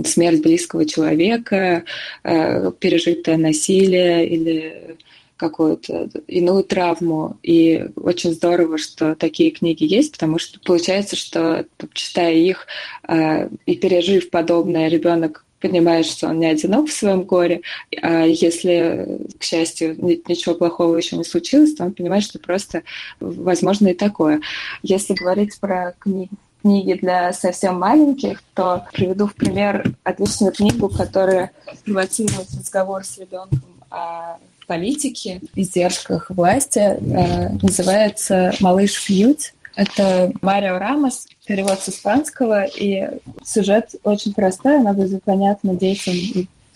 [0.06, 1.84] смерть близкого человека, человека,
[2.24, 4.98] э, пережитое насилие или
[5.38, 7.38] какую-то иную травму.
[7.44, 12.66] И очень здорово, что такие книги есть, потому что получается, что читая их
[13.08, 17.62] э, и пережив подобное, ребенок понимает, что он не одинок в своем горе,
[18.02, 22.84] а если, к счастью, ничего плохого еще не случилось, то он понимает, что просто
[23.20, 24.42] возможно и такое.
[24.84, 26.30] Если говорить про книги
[26.68, 31.52] книги для совсем маленьких, то приведу в пример отличную книгу, которая
[31.86, 34.36] провоцирует разговор с ребенком о
[34.68, 36.80] политике, издержках власти.
[36.80, 39.54] Э, называется «Малыш Фьють».
[39.78, 43.08] Это Марио Рамос, перевод с испанского, и
[43.46, 46.16] сюжет очень простой, она будет понятна детям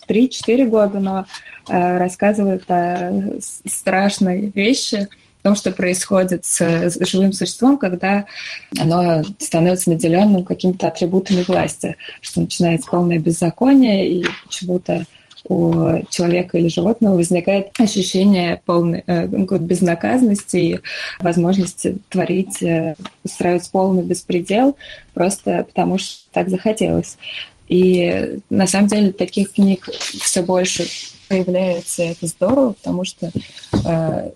[0.08, 1.26] 3-4 года, но
[1.68, 5.06] э, рассказывает о страшной вещи–
[5.42, 8.26] том, что происходит с живым существом, когда
[8.78, 15.04] оно становится наделенным какими-то атрибутами власти, что начинается полное беззаконие и почему-то
[15.48, 15.74] у
[16.08, 20.80] человека или животного возникает ощущение полной э, безнаказанности и
[21.18, 24.76] возможности творить, э, устраивать полный беспредел
[25.14, 27.18] просто потому, что так захотелось.
[27.68, 29.88] И на самом деле таких книг
[30.20, 30.86] все больше
[31.32, 33.30] появляется, это здорово, потому что
[33.86, 34.30] э,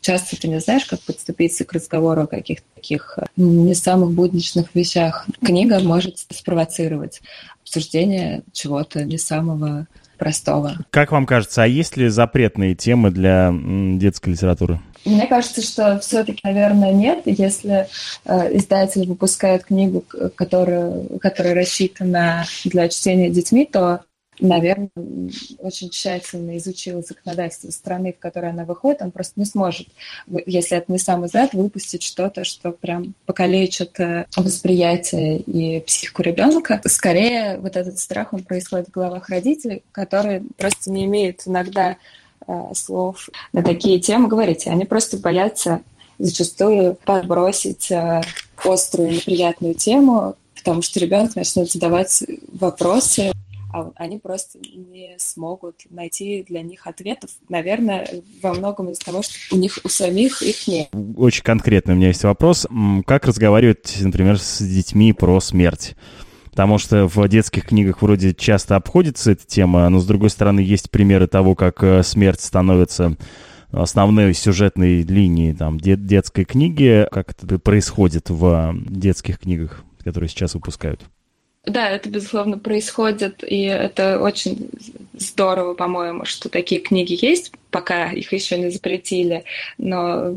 [0.00, 4.74] часто ты не знаешь, как подступиться к разговору о каких-то таких э, не самых будничных
[4.74, 5.26] вещах.
[5.44, 7.20] Книга может спровоцировать
[7.62, 10.76] обсуждение чего-то не самого простого.
[10.90, 14.80] Как вам кажется, а есть ли запретные темы для детской литературы?
[15.04, 17.22] Мне кажется, что все-таки, наверное, нет.
[17.24, 17.88] Если
[18.24, 20.04] э, издатель выпускает книгу,
[20.36, 24.02] которая, которая рассчитана для чтения детьми, то
[24.40, 24.90] наверное,
[25.58, 29.88] очень тщательно изучил законодательство страны, в которой она выходит, он просто не сможет,
[30.46, 36.80] если это не сам издат, выпустить что-то, что прям покалечит э, восприятие и психику ребенка.
[36.86, 41.96] Скорее, вот этот страх, он происходит в головах родителей, которые просто не имеют иногда
[42.46, 44.66] э, слов на такие темы говорить.
[44.66, 45.82] Они просто боятся
[46.18, 48.22] зачастую подбросить э,
[48.64, 53.32] острую неприятную тему, потому что ребенок начнет задавать вопросы,
[53.74, 58.08] а они просто не смогут найти для них ответов, наверное,
[58.40, 60.88] во многом из-за того, что у них у самих их нет.
[61.16, 62.66] Очень конкретно у меня есть вопрос.
[63.04, 65.96] Как разговаривать, например, с детьми про смерть?
[66.50, 70.88] Потому что в детских книгах вроде часто обходится эта тема, но, с другой стороны, есть
[70.88, 73.16] примеры того, как э, смерть становится
[73.72, 77.08] основной сюжетной линией там, дет детской книги.
[77.10, 81.04] Как это происходит в детских книгах, которые сейчас выпускают?
[81.66, 84.68] Да, это, безусловно, происходит, и это очень
[85.14, 89.44] здорово, по-моему, что такие книги есть, пока их еще не запретили,
[89.78, 90.34] но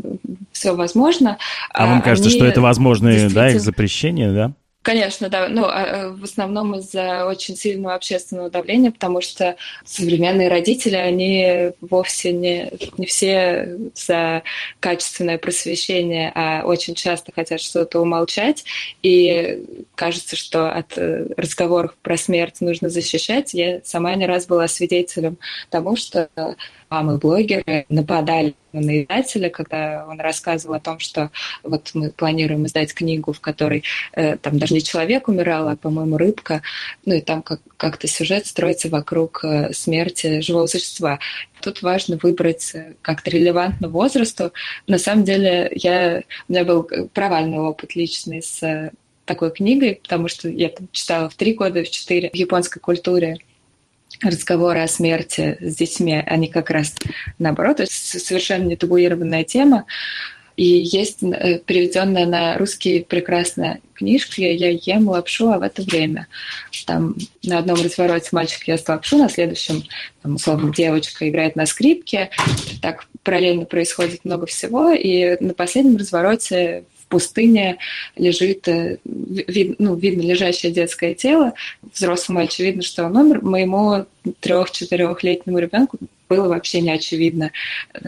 [0.54, 1.38] все возможно.
[1.72, 3.42] А вам кажется, Они что это возможно, действительно...
[3.44, 4.54] да, их запрещение, да?
[4.88, 5.50] Конечно, да.
[5.50, 11.74] Ну, а, а, в основном из-за очень сильного общественного давления, потому что современные родители, они
[11.82, 14.44] вовсе не, не все за
[14.80, 18.64] качественное просвещение, а очень часто хотят что-то умолчать.
[19.04, 19.62] И
[19.96, 23.54] кажется, что от э, разговоров про смерть нужно защищать.
[23.54, 25.38] Я сама не раз была свидетелем
[25.70, 26.30] тому, что
[26.90, 31.32] мамы-блогеры нападали на издателя, когда он рассказывал о том, что
[31.64, 36.18] вот мы планируем издать книгу, в которой э, там даже не человек умирал, а, по-моему,
[36.18, 36.62] рыбка,
[37.06, 41.20] ну и там как- как-то сюжет строится вокруг э, смерти живого существа.
[41.62, 44.54] Тут важно выбрать э, как-то релевантно возрасту.
[44.86, 48.92] На самом деле я, у меня был провальный опыт личный с э,
[49.26, 53.38] такой книгой, потому что я там читала в три года, в четыре в японской культуре
[54.22, 56.94] разговоры о смерти с детьми, они как раз
[57.40, 59.86] наоборот, совершенно не табуированная тема.
[60.58, 66.28] И есть э, переведенная на русский прекрасная книжка «Я ем лапшу, а в это время».
[66.88, 69.84] Там на одном развороте мальчик ест лапшу, на следующем,
[70.24, 72.32] там, условно, девочка играет на скрипке.
[72.82, 74.92] Так параллельно происходит много всего.
[74.94, 77.78] И на последнем развороте пустыне
[78.16, 81.54] лежит, э, вид, ну, видно лежащее детское тело,
[81.94, 84.06] взрослому очевидно, что он умер, моему
[84.40, 85.98] трех-четырехлетнему ребенку
[86.30, 87.52] было вообще не очевидно,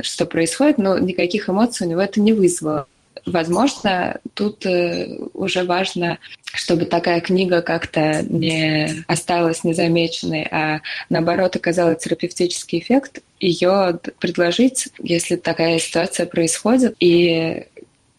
[0.02, 2.88] что происходит, но никаких эмоций у него это не вызвало.
[3.26, 6.20] Возможно, тут э, уже важно,
[6.54, 15.36] чтобы такая книга как-то не осталась незамеченной, а наоборот оказала терапевтический эффект, ее предложить, если
[15.36, 17.66] такая ситуация происходит, и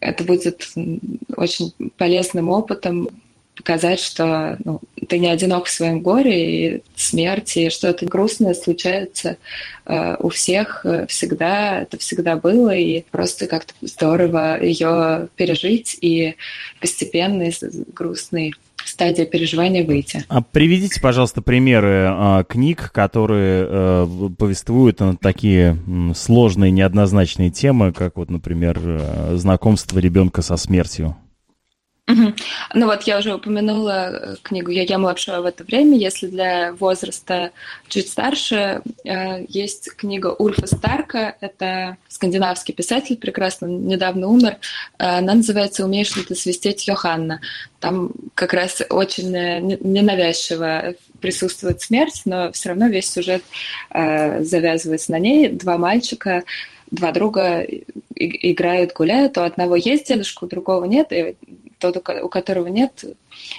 [0.01, 0.73] это будет
[1.37, 3.09] очень полезным опытом
[3.55, 9.37] показать, что ну, ты не одинок в своем горе, и смерти, и что-то грустное случается
[9.85, 16.35] э, у всех э, всегда, это всегда было, и просто как-то здорово ее пережить и
[16.79, 17.61] постепенно из
[17.93, 18.53] грустной
[18.85, 20.23] стадии переживания выйти.
[20.27, 25.77] А приведите, пожалуйста, примеры э, книг, которые э, повествуют на такие
[26.15, 31.15] сложные, неоднозначные темы, как вот, например, э, знакомство ребенка со смертью.
[32.11, 32.33] Угу.
[32.73, 35.97] Ну вот я уже упомянула э, книгу «Я ем лапшу в это время».
[35.97, 37.51] Если для возраста
[37.87, 41.35] чуть старше, э, есть книга Ульфа Старка.
[41.39, 44.57] Это скандинавский писатель, прекрасно недавно умер.
[44.99, 47.39] Э, она называется «Умеешь ли ты свистеть, Йоханна?».
[47.79, 53.43] Там как раз очень ненавязчиво присутствует смерть, но все равно весь сюжет
[53.91, 55.49] завязывается на ней.
[55.49, 56.43] Два мальчика
[56.91, 57.65] два друга
[58.15, 61.35] играют, гуляют, у одного есть дедушка, у другого нет, и
[61.81, 63.03] тот, у которого нет,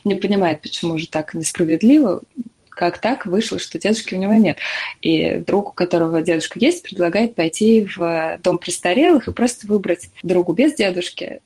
[0.05, 2.23] не понимает, почему же так несправедливо,
[2.71, 4.59] как так вышло, что дедушки у него нет.
[5.03, 10.53] И друг, у которого дедушка есть, предлагает пойти в дом престарелых и просто выбрать другу
[10.55, 11.41] без дедушки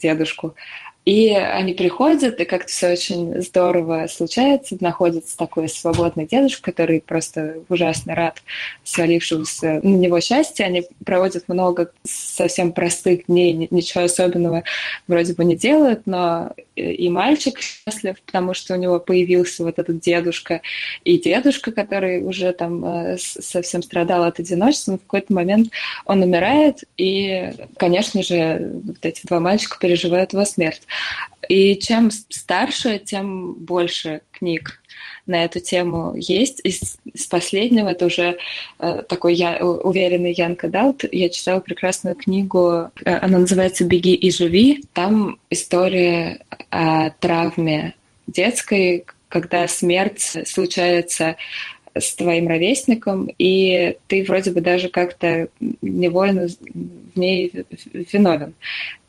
[0.00, 0.54] дедушку,
[1.08, 4.76] и они приходят, и как-то все очень здорово случается.
[4.78, 8.42] Находится такой свободный дедушка, который просто ужасно рад
[8.84, 10.64] свалившемуся на него счастья.
[10.64, 14.64] Они проводят много совсем простых дней, ничего особенного
[15.06, 20.00] вроде бы не делают, но и мальчик счастлив, потому что у него появился вот этот
[20.00, 20.60] дедушка,
[21.04, 25.70] и дедушка, который уже там э, совсем страдал от одиночества, но в какой-то момент
[26.04, 30.82] он умирает, и, конечно же, вот эти два мальчика переживают его смерть.
[31.48, 34.82] И чем старше, тем больше книг
[35.26, 36.60] на эту тему есть.
[36.64, 38.38] Из, из последнего, это уже
[38.78, 44.30] э, такой я, уверенный Ян Кадаут, я читала прекрасную книгу, э, она называется «Беги и
[44.30, 44.84] живи».
[44.92, 47.94] Там история о травме
[48.26, 51.36] детской, когда смерть случается
[51.96, 55.48] с твоим ровесником, и ты вроде бы даже как-то
[55.80, 57.52] невольно в ней
[58.12, 58.54] виновен.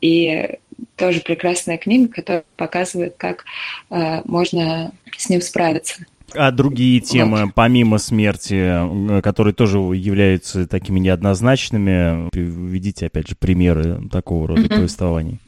[0.00, 0.58] И
[0.96, 3.44] тоже прекрасная книга, которая показывает, как
[3.90, 6.04] э, можно с ним справиться.
[6.32, 7.54] А другие темы, вот.
[7.54, 14.68] помимо смерти, э, которые тоже являются такими неоднозначными, приведите, опять же, примеры такого рода mm-hmm.
[14.68, 15.38] повествований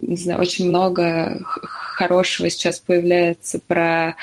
[0.00, 1.40] не знаю, очень много
[1.96, 4.16] хорошего сейчас появляется про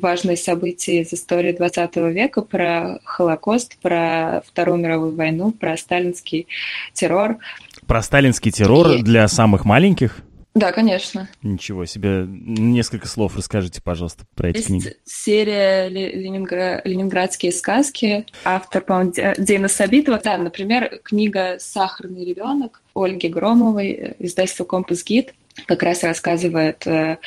[0.00, 6.46] важные события из истории 20 века, про Холокост, про Вторую мировую войну, про сталинский
[6.92, 7.38] террор.
[7.86, 9.02] Про сталинский террор И...
[9.02, 10.18] для самых маленьких?
[10.54, 11.28] Да, конечно.
[11.42, 12.26] Ничего себе.
[12.28, 14.96] Несколько слов расскажите, пожалуйста, про эти Есть книги.
[15.04, 16.80] серия Ленингра...
[16.84, 18.24] «Ленинградские сказки».
[18.44, 20.20] Автор, по-моему, Дина Сабитова.
[20.22, 25.34] Да, например, книга «Сахарный ребенок» Ольги Громовой, э, издательство «Компас Гид»,
[25.66, 27.18] как раз рассказывает э,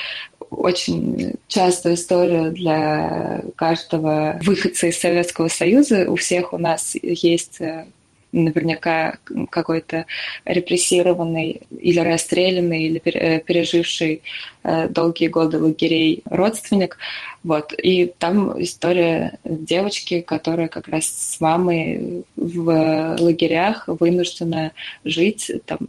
[0.50, 6.10] очень частую историю для каждого выходца из Советского Союза.
[6.10, 7.86] У всех у нас есть э,
[8.32, 9.18] наверняка
[9.50, 10.06] какой-то
[10.46, 14.22] репрессированный или расстрелянный, или э, переживший
[14.64, 16.98] э, долгие годы лагерей родственник.
[17.44, 17.74] Вот.
[17.74, 24.72] И там история девочки, которая как раз с мамой в лагерях вынуждена
[25.06, 25.80] жить, там,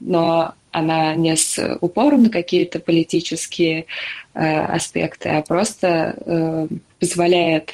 [0.00, 3.86] но она не с упором на какие-то политические
[4.34, 6.68] э, аспекты, а просто э,
[7.00, 7.72] позволяет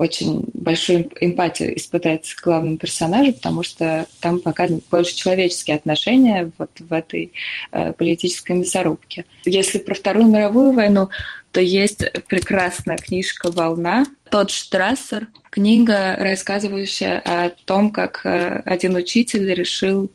[0.00, 6.70] очень большую эмпатию испытать к главному персонажу, потому что там показаны больше человеческие отношения вот
[6.78, 7.32] в этой
[7.70, 9.26] э, политической мясорубке.
[9.44, 11.10] Если про Вторую мировую войну,
[11.52, 14.06] то есть прекрасная книжка «Волна».
[14.30, 20.10] Тот Штрассер, книга, рассказывающая о том, как э, один учитель решил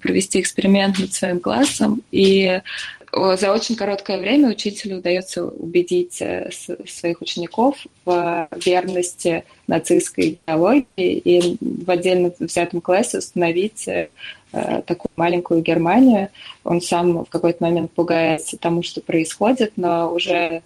[0.00, 2.62] провести эксперимент над своим классом и
[3.12, 6.50] за очень короткое время учителю удается убедить э,
[6.86, 14.08] своих учеников в верности нацистской идеологии и в отдельно взятом классе установить э,
[14.52, 16.28] такую маленькую Германию.
[16.64, 20.62] Он сам в какой-то момент пугается тому, что происходит, но уже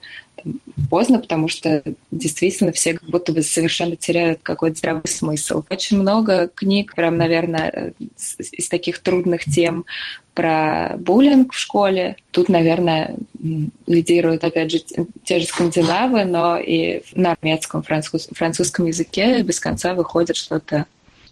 [0.90, 5.64] поздно, потому что действительно все как будто бы совершенно теряют какой-то здравый смысл.
[5.70, 7.94] Очень много книг, прям, наверное,
[8.52, 9.84] из таких трудных тем
[10.34, 12.16] про буллинг в школе.
[12.32, 13.16] Тут, наверное,
[13.86, 14.80] лидируют, опять же,
[15.22, 18.93] те же скандинавы, но и на немецком, француз, французском языке
[19.42, 20.86] без конца выходит что-то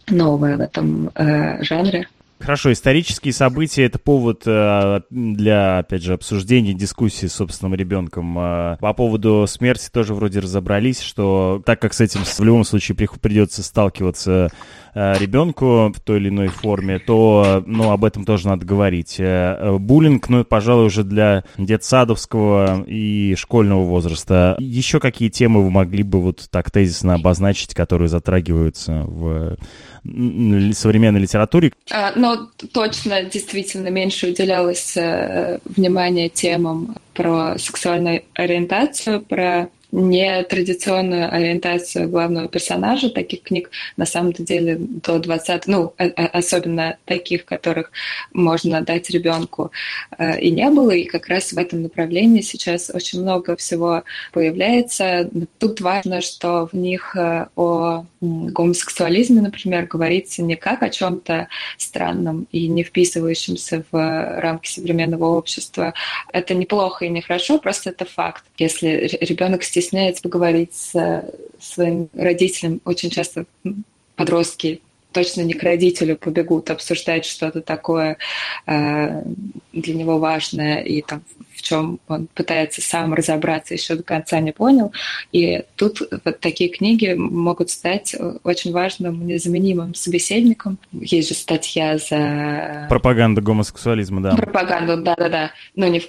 [0.09, 2.09] новое в этом э, жанре.
[2.43, 8.37] Хорошо, исторические события— это повод э, для, опять же, обсуждения, дискуссии с собственным ребенком.
[8.37, 12.97] Э, по поводу смерти тоже вроде разобрались, что так как с этим в любом случае
[12.97, 14.51] придется сталкиваться
[14.95, 19.19] ребенку в той или иной форме, то, ну, об этом тоже надо говорить.
[19.19, 24.57] Буллинг, ну, пожалуй, уже для детсадовского и школьного возраста.
[24.59, 29.57] Еще какие темы вы могли бы вот так тезисно обозначить, которые затрагиваются в
[30.05, 31.73] современной литературе?
[31.91, 42.09] А, ну, точно, действительно, меньше уделялось э, внимания темам про сексуальную ориентацию, про нетрадиционную ориентацию
[42.09, 43.71] главного персонажа таких книг.
[43.99, 47.93] На самом деле до 20 ну особенно таких которых
[48.33, 49.71] можно дать ребенку
[50.17, 50.93] э, и не было.
[50.93, 55.29] И как раз в этом направлении сейчас очень много всего появляется.
[55.59, 62.47] Тут важно что в них э, о гомосексуализме например говорится не как о чем-то странном
[62.51, 65.93] и не вписывающемся в рамки современного общества.
[66.33, 68.45] Это неплохо и нехорошо просто это факт.
[68.57, 71.25] Если ребенок стесняется стесняется поговорить с
[71.61, 72.81] своим родителем.
[72.85, 73.45] Очень часто
[74.17, 74.81] подростки
[75.13, 78.17] точно не к родителю побегут обсуждать что-то такое
[78.67, 79.23] э,
[79.73, 81.23] для него важное и там
[81.63, 84.93] в чем он пытается сам разобраться, еще до конца не понял.
[85.31, 90.79] И тут вот такие книги могут стать очень важным, незаменимым собеседником.
[90.93, 92.87] Есть же статья за...
[92.89, 94.35] Пропаганда гомосексуализма, да.
[94.35, 95.53] Пропаганда, да-да-да.
[95.77, 96.09] Но не в...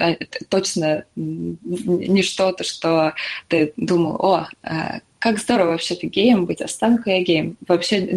[0.00, 0.16] А,
[0.48, 3.14] точно не что-то, что
[3.48, 7.56] ты думал, о, а, как здорово вообще-то геем быть, а стану-ка я геем.
[7.68, 8.08] Вообще,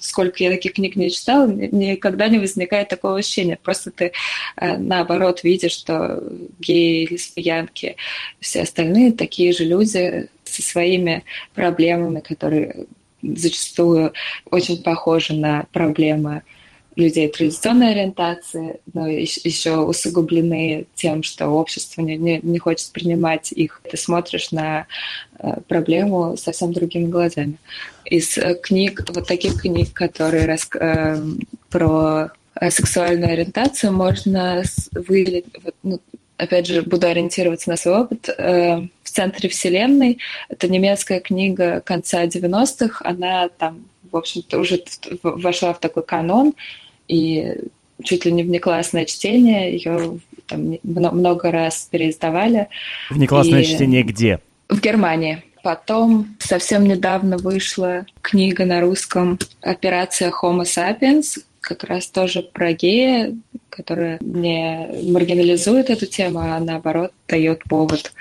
[0.00, 3.56] сколько я таких книг не читала, никогда не возникает такого ощущения.
[3.62, 4.12] Просто ты,
[4.56, 6.22] э, наоборот, видишь, что
[6.58, 7.94] геи, лесбиянки,
[8.40, 11.22] все остальные такие же люди со своими
[11.54, 12.86] проблемами, которые
[13.22, 14.12] зачастую
[14.50, 16.42] очень похожи на проблемы
[16.96, 23.80] людей традиционной ориентации, но еще усугублены тем, что общество не, не, не хочет принимать их.
[23.90, 24.86] Ты смотришь на
[25.38, 27.56] э, проблему совсем другими глазами.
[28.04, 31.22] Из э, книг, вот таких книг, которые рас, э,
[31.70, 32.30] про
[32.70, 36.00] сексуальную ориентацию, можно выделить, вот, ну,
[36.36, 40.18] опять же, буду ориентироваться на свой опыт, э, в центре Вселенной.
[40.48, 43.04] Это немецкая книга конца 90-х.
[43.04, 44.82] Она там, в общем-то, уже
[45.22, 46.54] вошла в такой канон
[47.08, 47.56] и
[48.02, 52.68] чуть ли не внеклассное чтение, ее там много раз переиздавали.
[53.10, 53.64] Внеклассное и...
[53.64, 54.40] чтение где?
[54.68, 55.42] В Германии.
[55.62, 63.34] Потом совсем недавно вышла книга на русском «Операция Homo sapiens», как раз тоже про гея,
[63.70, 68.12] которая не маргинализует эту тему, а наоборот дает повод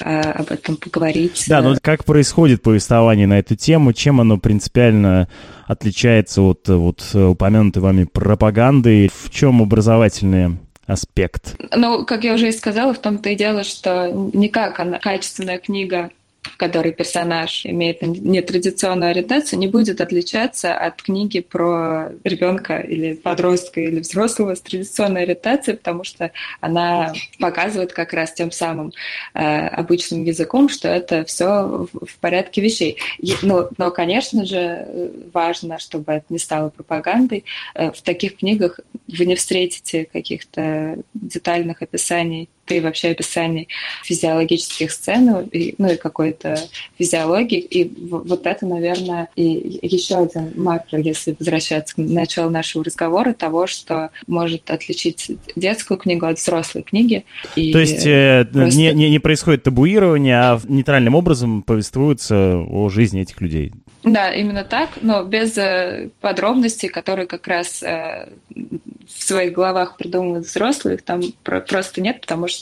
[0.00, 1.44] а, об этом поговорить.
[1.48, 5.28] Да, но как происходит повествование на эту тему, чем оно принципиально
[5.66, 11.56] отличается от вот упомянутой вами пропаганды, в чем образовательный аспект?
[11.74, 16.10] Ну, как я уже и сказала, в том-то и дело, что никак она качественная книга
[16.44, 23.80] в которой персонаж имеет нетрадиционную ориентацию, не будет отличаться от книги про ребенка или подростка
[23.80, 26.30] или взрослого с традиционной ориентацией, потому что
[26.60, 28.92] она показывает как раз тем самым
[29.32, 32.98] э, обычным языком, что это все в, порядке вещей.
[33.18, 37.44] И, но, но, конечно же, важно, чтобы это не стало пропагандой.
[37.74, 43.68] Э, в таких книгах вы не встретите каких-то детальных описаний и вообще описаний
[44.04, 46.58] физиологических сцен, ну и, ну и какой-то
[46.98, 47.58] физиологии.
[47.58, 53.66] И вот это, наверное, и еще один маркер, если возвращаться к началу нашего разговора, того,
[53.66, 57.24] что может отличить детскую книгу от взрослой книги.
[57.56, 58.78] И То есть э, просто...
[58.78, 63.72] не, не, не происходит табуирование, а нейтральным образом повествуется о жизни этих людей.
[64.04, 70.46] Да, именно так, но без э, подробностей, которые как раз э, в своих головах придумывают
[70.46, 72.53] взрослые, их там просто нет, потому что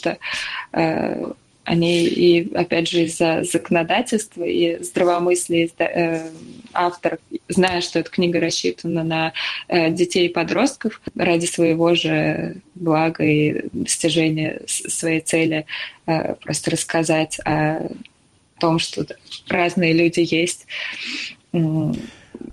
[0.73, 1.31] э,
[1.65, 6.29] они и, опять же, из-за законодательства и здравомыслия э,
[6.73, 9.33] автор, зная, что эта книга рассчитана на
[9.69, 15.65] э, детей и подростков, ради своего же блага и достижения своей цели
[16.05, 17.87] э, просто рассказать о
[18.59, 19.05] том, что
[19.47, 20.67] разные люди есть,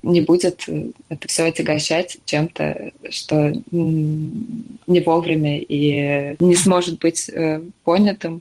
[0.03, 0.67] не будет
[1.09, 8.41] это все отягощать чем-то, что не вовремя и не сможет быть э, понятым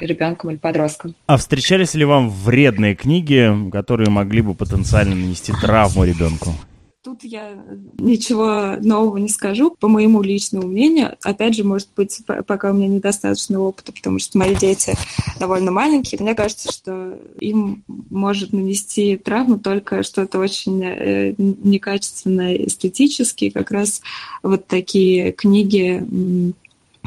[0.00, 1.14] ребенком или подростком.
[1.26, 6.54] А встречались ли вам вредные книги, которые могли бы потенциально нанести травму ребенку?
[7.02, 7.56] Тут я
[7.98, 11.16] ничего нового не скажу, по моему личному мнению.
[11.22, 14.94] Опять же, может быть, пока у меня недостаточно опыта, потому что мои дети
[15.38, 16.20] довольно маленькие.
[16.20, 23.48] Мне кажется, что им может нанести травму только что-то очень э, некачественное эстетически.
[23.48, 24.02] Как раз
[24.42, 26.52] вот такие книги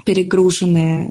[0.04, 1.10] перегруженные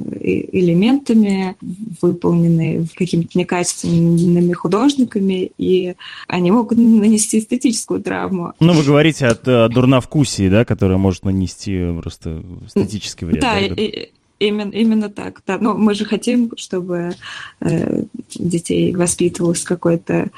[0.53, 1.57] элементами,
[2.01, 5.95] выполненные какими-то некачественными художниками, и
[6.29, 8.53] они могут нанести эстетическую травму.
[8.61, 13.41] Ну, вы говорите от, от дурновкусии, да, которая может нанести просто эстетический вред.
[13.41, 13.61] Да, да?
[13.61, 14.11] И,
[14.43, 15.57] Именно, именно так, да.
[15.59, 17.15] Но мы же хотим, чтобы
[17.61, 18.03] э,
[18.35, 20.31] детей воспитывался какой-то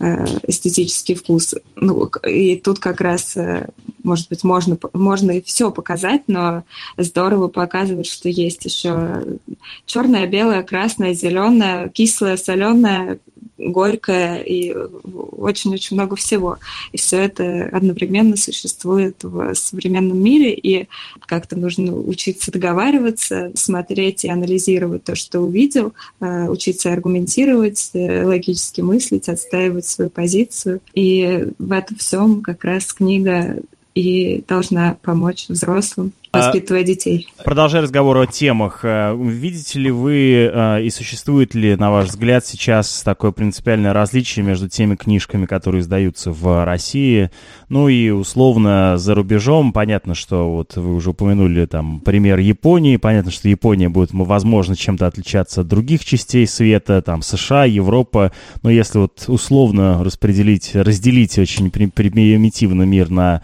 [0.00, 1.54] э, эстетический вкус.
[1.76, 3.68] Ну, и тут как раз, э,
[4.02, 6.64] может быть, можно, можно и все показать, но
[6.96, 9.38] здорово показывать, что есть еще
[9.84, 13.18] черное, белое, красное, зеленое, кислое, соленое,
[13.60, 16.58] горькое и очень-очень много всего.
[16.92, 20.88] И все это одновременно существует в современном мире, и
[21.26, 28.80] как-то нужно учиться договариваться, смотреть и анализировать то, что увидел, э, учиться аргументировать, э, логически
[28.80, 30.80] мыслить, отстаивать свою позицию.
[30.94, 33.56] И в этом всем как раз книга
[33.94, 37.28] и должна помочь взрослым воспитывая детей.
[37.44, 42.46] Продолжая разговор о темах, э, видите ли вы э, и существует ли, на ваш взгляд,
[42.46, 47.30] сейчас такое принципиальное различие между теми книжками, которые издаются в России,
[47.68, 49.72] ну и условно за рубежом?
[49.72, 55.06] Понятно, что вот вы уже упомянули там пример Японии, понятно, что Япония будет, возможно, чем-то
[55.06, 61.70] отличаться от других частей света, там США, Европа, но если вот условно распределить, разделить очень
[61.70, 63.42] примитивно мир на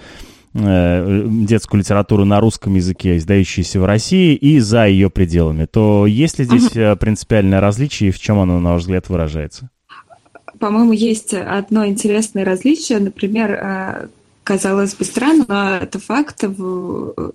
[0.56, 6.44] детскую литературу на русском языке, издающуюся в России, и за ее пределами, то есть ли
[6.44, 9.70] здесь uh принципиальное различие и в чем оно, на ваш взгляд, выражается?
[10.58, 12.98] По-моему, есть одно интересное различие.
[12.98, 14.06] Например, э,
[14.46, 16.44] казалось бы странно, но это факт.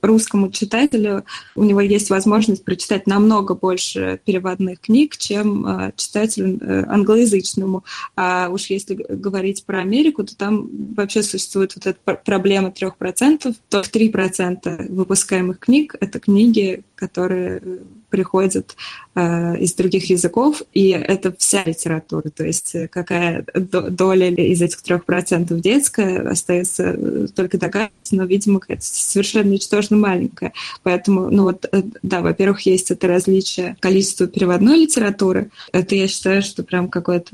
[0.02, 6.86] Русскому читателю у него есть возможность прочитать намного больше переводных книг, чем э, читателю э,
[6.88, 7.84] англоязычному.
[8.16, 13.82] А уж если говорить про Америку, то там вообще существует вот эта проблема 3%, то
[13.82, 17.62] 3% выпускаемых книг— это книги, которые
[18.10, 18.78] приходят
[19.11, 24.82] э, из других языков, и это вся литература, то есть э, какая доля из этих
[24.82, 30.54] трех процентов детская остается э, только такая, но, видимо, какая-то совершенно ничтожно маленькая.
[30.84, 35.52] Поэтому, ну вот, э, да, во-первых, есть это различие количества переводной литературы.
[35.74, 37.30] Это, я считаю, что прям какое-то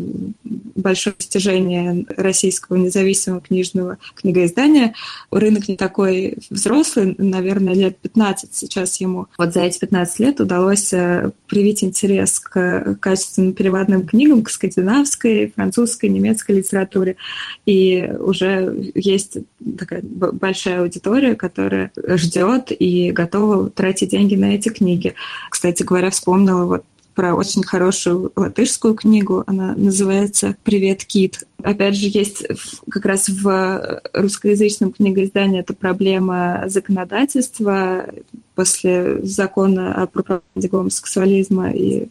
[0.75, 4.93] большое достижение российского независимого книжного книгоиздания.
[5.31, 9.27] Рынок не такой взрослый, наверное, лет 15 сейчас ему.
[9.37, 11.31] Вот за эти 15 лет удалось э,
[11.67, 17.17] привить интерес к качественным переводным книгам, к скандинавской, французской, немецкой литературе.
[17.65, 19.39] И уже есть
[19.77, 25.13] такая большая аудитория, которая ждет и готова тратить деньги на эти книги.
[25.49, 29.43] Кстати говоря, вспомнила вот про очень хорошую латышскую книгу.
[29.45, 31.43] Она называется «Привет, Кит».
[31.63, 32.45] Опять же, есть
[32.89, 38.05] как раз в русскоязычном книгоиздании эта проблема законодательства
[38.57, 42.07] после закона о пропаганде гомосексуализма и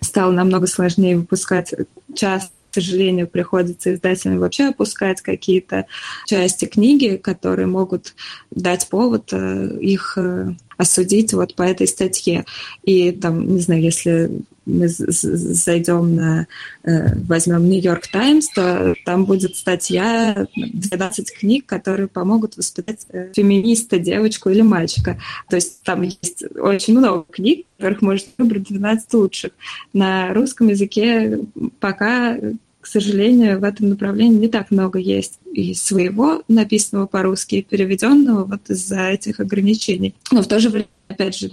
[0.00, 1.74] стало намного сложнее выпускать
[2.14, 5.86] часто к сожалению, приходится издателям вообще опускать какие-то
[6.26, 8.16] части книги, которые могут
[8.50, 12.44] дать повод э, их э, осудить вот по этой статье.
[12.82, 16.46] И там, не знаю, если мы зайдем на,
[16.84, 24.50] э, возьмем Нью-Йорк Таймс, то там будет статья 12 книг, которые помогут воспитать феминиста, девочку
[24.50, 25.18] или мальчика.
[25.48, 29.52] То есть там есть очень много книг, которых можно выбрать 12 лучших.
[29.92, 31.40] На русском языке
[31.80, 32.38] пока
[32.84, 38.44] к сожалению, в этом направлении не так много есть и своего написанного по-русски, и переведенного
[38.44, 40.14] вот из-за этих ограничений.
[40.30, 41.48] Но в то же время опять же,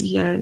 [0.00, 0.38] я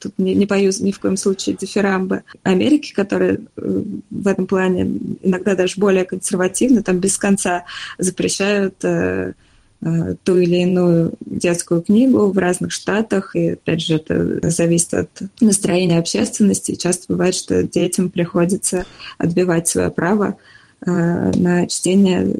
[0.00, 4.98] тут не, не боюсь ни в коем случае дифирамбы Америки, которые э, в этом плане
[5.22, 7.64] иногда даже более консервативны, там без конца
[7.98, 9.32] запрещают Э,
[9.80, 15.10] ту или иную детскую книгу в разных штатах, и опять же это зависит от
[15.40, 16.74] настроения общественности.
[16.74, 18.86] часто бывает, что детям приходится
[19.18, 20.36] отбивать свое право
[20.84, 22.34] э, на чтение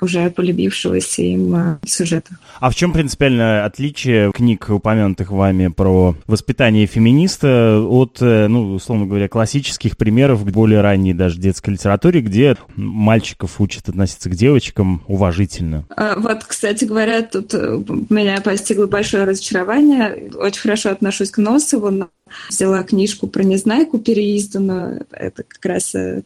[0.00, 2.36] уже полюбившегося им э, сюжета.
[2.60, 9.06] А в чем принципиальное отличие книг, упомянутых вами про воспитание феминиста, от, э, ну, условно
[9.06, 15.84] говоря, классических примеров более ранней даже детской литературе, где мальчиков учат относиться к девочкам уважительно?
[15.96, 17.80] А, вот, кстати говоря, тут э,
[18.10, 20.30] меня постигло большое разочарование.
[20.34, 22.08] Очень хорошо отношусь к Носову, но
[22.48, 25.06] взяла книжку про Незнайку переизданную.
[25.10, 26.22] Это как раз э,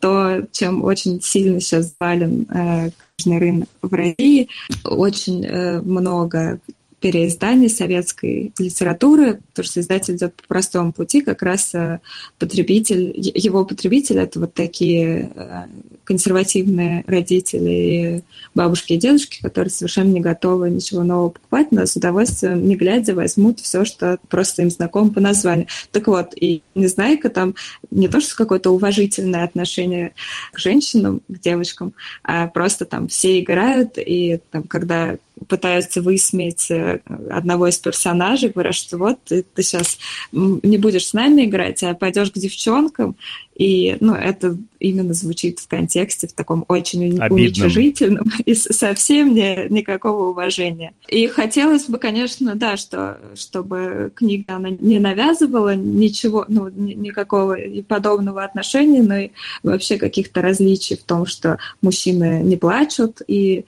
[0.00, 4.48] то, чем очень сильно сейчас завален э, книжный рынок в России.
[4.84, 6.60] Очень э, много
[7.00, 12.00] переизданий советской литературы, потому что издатель идет по простому пути, как раз э,
[12.38, 15.66] потребитель, его потребитель это вот такие э,
[16.04, 18.24] консервативные родители,
[18.54, 23.14] бабушки и дедушки, которые совершенно не готовы ничего нового покупать, но с удовольствием, не глядя,
[23.14, 25.66] возьмут все, что просто им знакомо по названию.
[25.92, 27.54] Так вот, и Незнайка там
[27.90, 30.12] не то, что какое-то уважительное отношение
[30.52, 31.92] к женщинам, к девочкам,
[32.22, 35.16] а просто там все играют, и там, когда
[35.48, 39.98] пытаются высмеять э, одного из персонажей, говорят, что вот ты, ты сейчас
[40.32, 43.16] не будешь с нами играть, а пойдешь к девчонкам.
[43.54, 47.32] И ну, это именно звучит в контексте в таком очень Обидным.
[47.32, 50.92] уничижительном и совсем не, никакого уважения.
[51.08, 57.56] И хотелось бы, конечно, да, что, чтобы книга она не навязывала ничего, ну, никакого
[57.88, 59.30] подобного отношения, но и
[59.62, 63.64] вообще каких-то различий в том, что мужчины не плачут и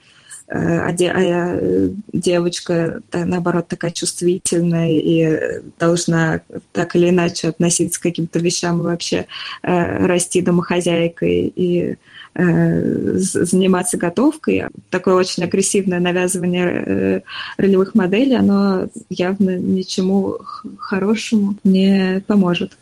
[0.51, 6.41] а, де, а девочка, наоборот, такая чувствительная и должна
[6.71, 9.27] так или иначе относиться к каким-то вещам вообще
[9.61, 11.97] э, расти домохозяйкой и
[12.33, 14.65] э, заниматься готовкой.
[14.89, 17.23] Такое очень агрессивное навязывание
[17.57, 20.39] ролевых моделей, оно явно ничему
[20.79, 22.77] хорошему не поможет.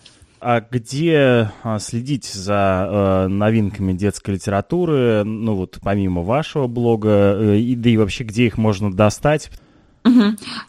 [0.50, 7.58] А где а, следить за э, новинками детской литературы, ну вот помимо вашего блога, э,
[7.58, 9.52] и, да и вообще где их можно достать?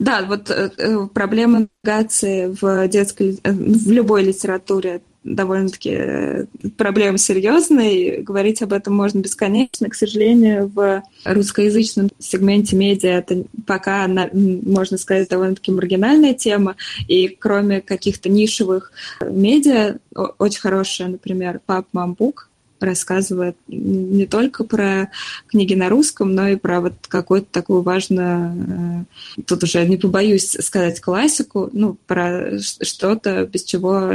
[0.00, 6.44] Да, вот э, э проблема навигации в детской, э, в любой литературе довольно-таки э,
[6.76, 9.88] проблема серьезная, говорить об этом можно бесконечно.
[9.88, 17.80] К сожалению, в русскоязычном сегменте медиа это пока, можно сказать, довольно-таки маргинальная тема, и кроме
[17.80, 19.98] каких-то нишевых медиа,
[20.38, 22.47] очень хорошая, например, «Пап, мам, бук»,
[22.80, 25.10] рассказывает не только про
[25.46, 29.06] книги на русском, но и про вот какую-то такую важную,
[29.36, 34.12] э, тут уже не побоюсь сказать классику, ну, про что-то, без чего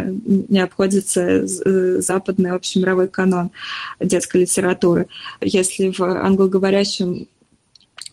[0.49, 3.51] не обходится э, западный общемировой канон
[3.99, 5.07] детской литературы.
[5.41, 7.27] Если в англоговорящем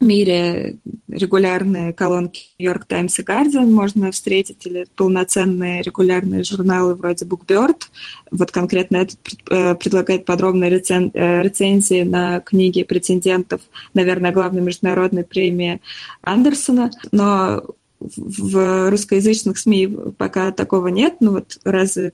[0.01, 0.78] мире
[1.09, 7.82] регулярные колонки Нью-Йорк Таймс и Guardian можно встретить, или полноценные регулярные журналы вроде Bookbird.
[8.30, 9.18] Вот конкретно этот
[9.51, 10.70] э, предлагает подробные.
[10.70, 13.61] Э, рецензии на книги претендентов,
[13.94, 15.80] наверное, главной международной премии
[16.22, 16.90] Андерсона.
[17.12, 17.62] Но
[18.01, 21.16] в русскоязычных СМИ пока такого нет.
[21.20, 22.12] Ну вот разве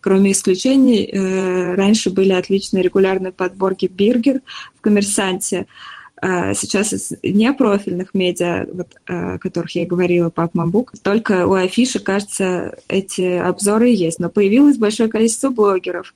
[0.00, 4.40] кроме исключений, э, раньше были отличные регулярные подборки Биргер
[4.76, 5.66] в «Коммерсанте»,
[6.20, 12.76] сейчас из непрофильных медиа, вот, о которых я говорила, Пап Мамбук, только у афиши, кажется,
[12.88, 14.18] эти обзоры есть.
[14.18, 16.14] Но появилось большое количество блогеров,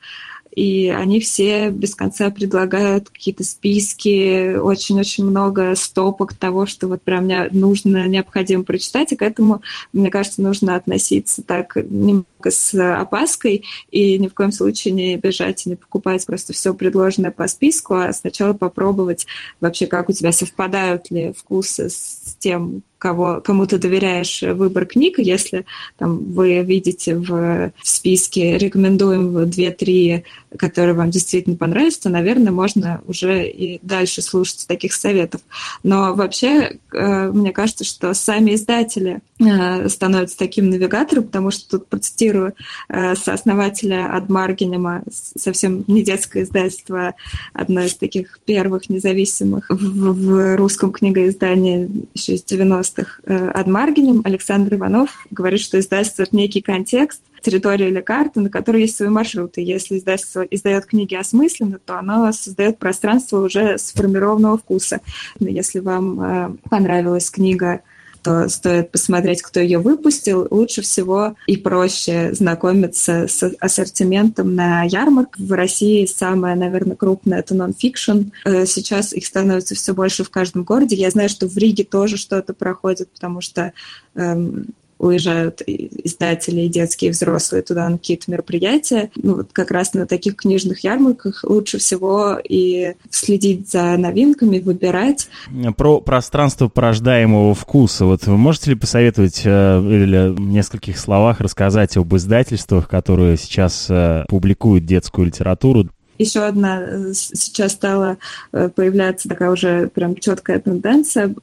[0.54, 7.24] и они все без конца предлагают какие-то списки, очень-очень много стопок того, что вот прям
[7.24, 13.64] мне нужно, необходимо прочитать, и к этому, мне кажется, нужно относиться так немного с опаской
[13.90, 17.94] и ни в коем случае не бежать и не покупать просто все предложенное по списку,
[17.94, 19.26] а сначала попробовать
[19.60, 25.18] вообще, как у тебя совпадают ли вкусы с тем, кого, кому ты доверяешь выбор книг.
[25.18, 25.66] Если
[25.98, 30.22] там, вы видите в, в списке рекомендуем 2-3,
[30.56, 35.40] которые вам действительно понравятся, то, наверное, можно уже и дальше слушать таких советов.
[35.82, 41.88] Но вообще, э, мне кажется, что сами издатели э, становятся таким навигатором, потому что тут
[41.88, 42.54] процитирую
[42.88, 47.14] э, сооснователя Адмаргенема, совсем не детское издательство,
[47.52, 54.22] одно из таких первых независимых в, в русском книгоиздании еще из 90 90-х э, Адмаргинем
[54.24, 59.08] Александр Иванов говорит, что издательство— это некий контекст, территория или карта, на которой есть свои
[59.08, 59.62] маршруты.
[59.62, 65.00] Если издательство издает книги осмысленно, то оно создает пространство уже сформированного вкуса.
[65.40, 67.80] Если вам понравилась книга
[68.22, 70.46] то стоит посмотреть, кто ее выпустил.
[70.50, 75.40] Лучше всего и проще знакомиться с ассортиментом на ярмарках.
[75.40, 78.30] В России самая, наверное, крупная— это нон-фикшн.
[78.44, 80.96] Э, сейчас их становится все больше в каждом городе.
[80.96, 83.72] Я знаю, что в Риге тоже что-то проходит, потому что
[84.14, 84.66] эм,
[85.02, 89.10] уезжают издатели, и детские, и взрослые туда на какие-то мероприятия.
[89.16, 95.28] Ну, вот как раз на таких книжных ярмарках лучше всего и следить за новинками, выбирать.
[95.76, 98.06] Про пространство порождаемого вкуса.
[98.06, 103.86] Вот вы можете ли посоветовать э, или в нескольких словах рассказать об издательствах, которые сейчас
[103.90, 105.88] э, публикуют детскую литературу?
[106.18, 108.18] Еще одна э, сейчас стала
[108.52, 111.34] появляться такая уже прям четкая тенденция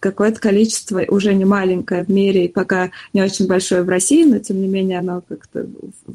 [0.00, 4.38] какое-то количество, уже не маленькое в мире, и пока не очень большое в России, но
[4.38, 5.66] тем не менее оно как-то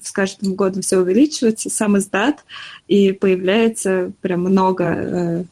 [0.04, 2.44] с каждым годом все увеличивается, сам издат,
[2.88, 5.44] и появляется прям много э,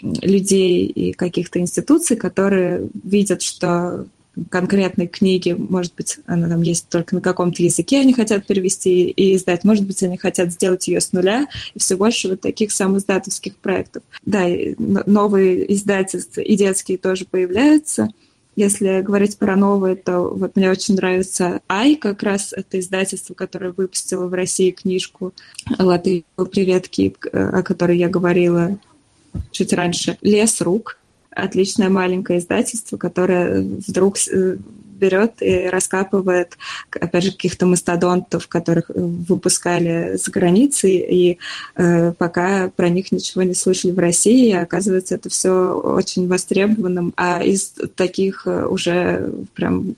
[0.00, 4.06] людей и каких-то институций, которые видят, что
[4.50, 9.36] конкретной книги, может быть, она там есть только на каком-то языке, они хотят перевести и
[9.36, 13.56] издать, может быть, они хотят сделать ее с нуля, и все больше вот таких самоиздатовских
[13.56, 14.02] проектов.
[14.24, 14.46] Да,
[14.78, 18.08] новые издательства и детские тоже появляются.
[18.56, 23.70] Если говорить про новые, то вот мне очень нравится Ай, как раз это издательство, которое
[23.70, 25.32] выпустило в России книжку
[25.78, 28.76] «Латынь привет, Кип», о которой я говорила
[29.52, 30.18] чуть раньше.
[30.22, 30.98] «Лес рук»,
[31.38, 34.56] отличное маленькое издательство, которое вдруг э,
[34.98, 36.58] берет и раскапывает,
[36.90, 41.38] опять же, каких-то мастодонтов, которых выпускали за границей, и
[41.76, 47.14] э, пока про них ничего не слышали в России, оказывается, это все очень востребованным.
[47.16, 49.94] А из таких э, уже прям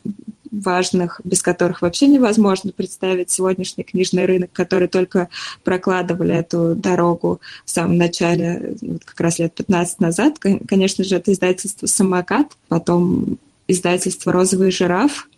[0.50, 5.28] важных, без которых вообще невозможно представить сегодняшний книжный рынок, который только
[5.64, 10.38] прокладывали эту дорогу в самом начале, вот как раз лет 15 назад.
[10.38, 13.38] Конечно же, это издательство «Самокат», потом
[13.68, 15.28] издательство «Розовый жираф»,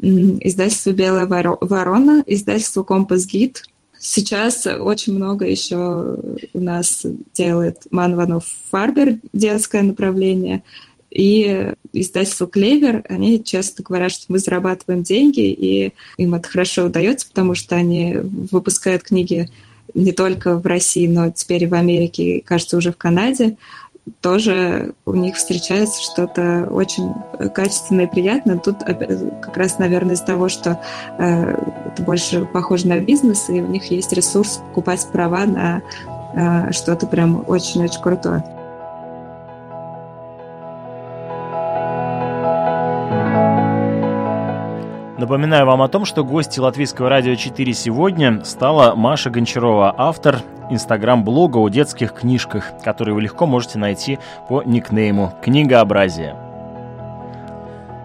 [0.00, 3.64] издательство «Белая ворона», издательство «Компас Гид».
[3.98, 6.18] Сейчас очень много еще
[6.52, 10.62] у нас делает Манванов Фарбер, детское направление–
[11.14, 17.28] и издательство «Клевер», они часто говорят, что мы зарабатываем деньги, и им это хорошо удается,
[17.28, 18.16] потому что они
[18.50, 19.48] выпускают книги
[19.94, 23.56] не только в России, но теперь и в Америке, и, кажется, уже в Канаде.
[24.20, 27.14] Тоже у них встречается что-то очень
[27.54, 28.58] качественное и приятное.
[28.58, 30.82] Тут как раз, наверное, из-за того, что
[31.18, 31.56] э,
[31.92, 35.82] это больше похоже на бизнес, и у них есть ресурс покупать права на
[36.34, 38.44] э, что-то прям очень-очень крутое.
[45.24, 51.56] Напоминаю вам о том, что гостью Латвийского радио 4 сегодня стала Маша Гончарова, автор инстаграм-блога
[51.56, 54.18] о детских книжках, который вы легко можете найти
[54.50, 56.36] по никнейму «Книгообразие».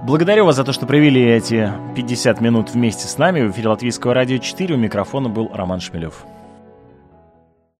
[0.05, 3.41] Благодарю вас за то, что провели эти 50 минут вместе с нами.
[3.41, 6.23] В эфире Латвийского радио 4 у микрофона был Роман Шмелев.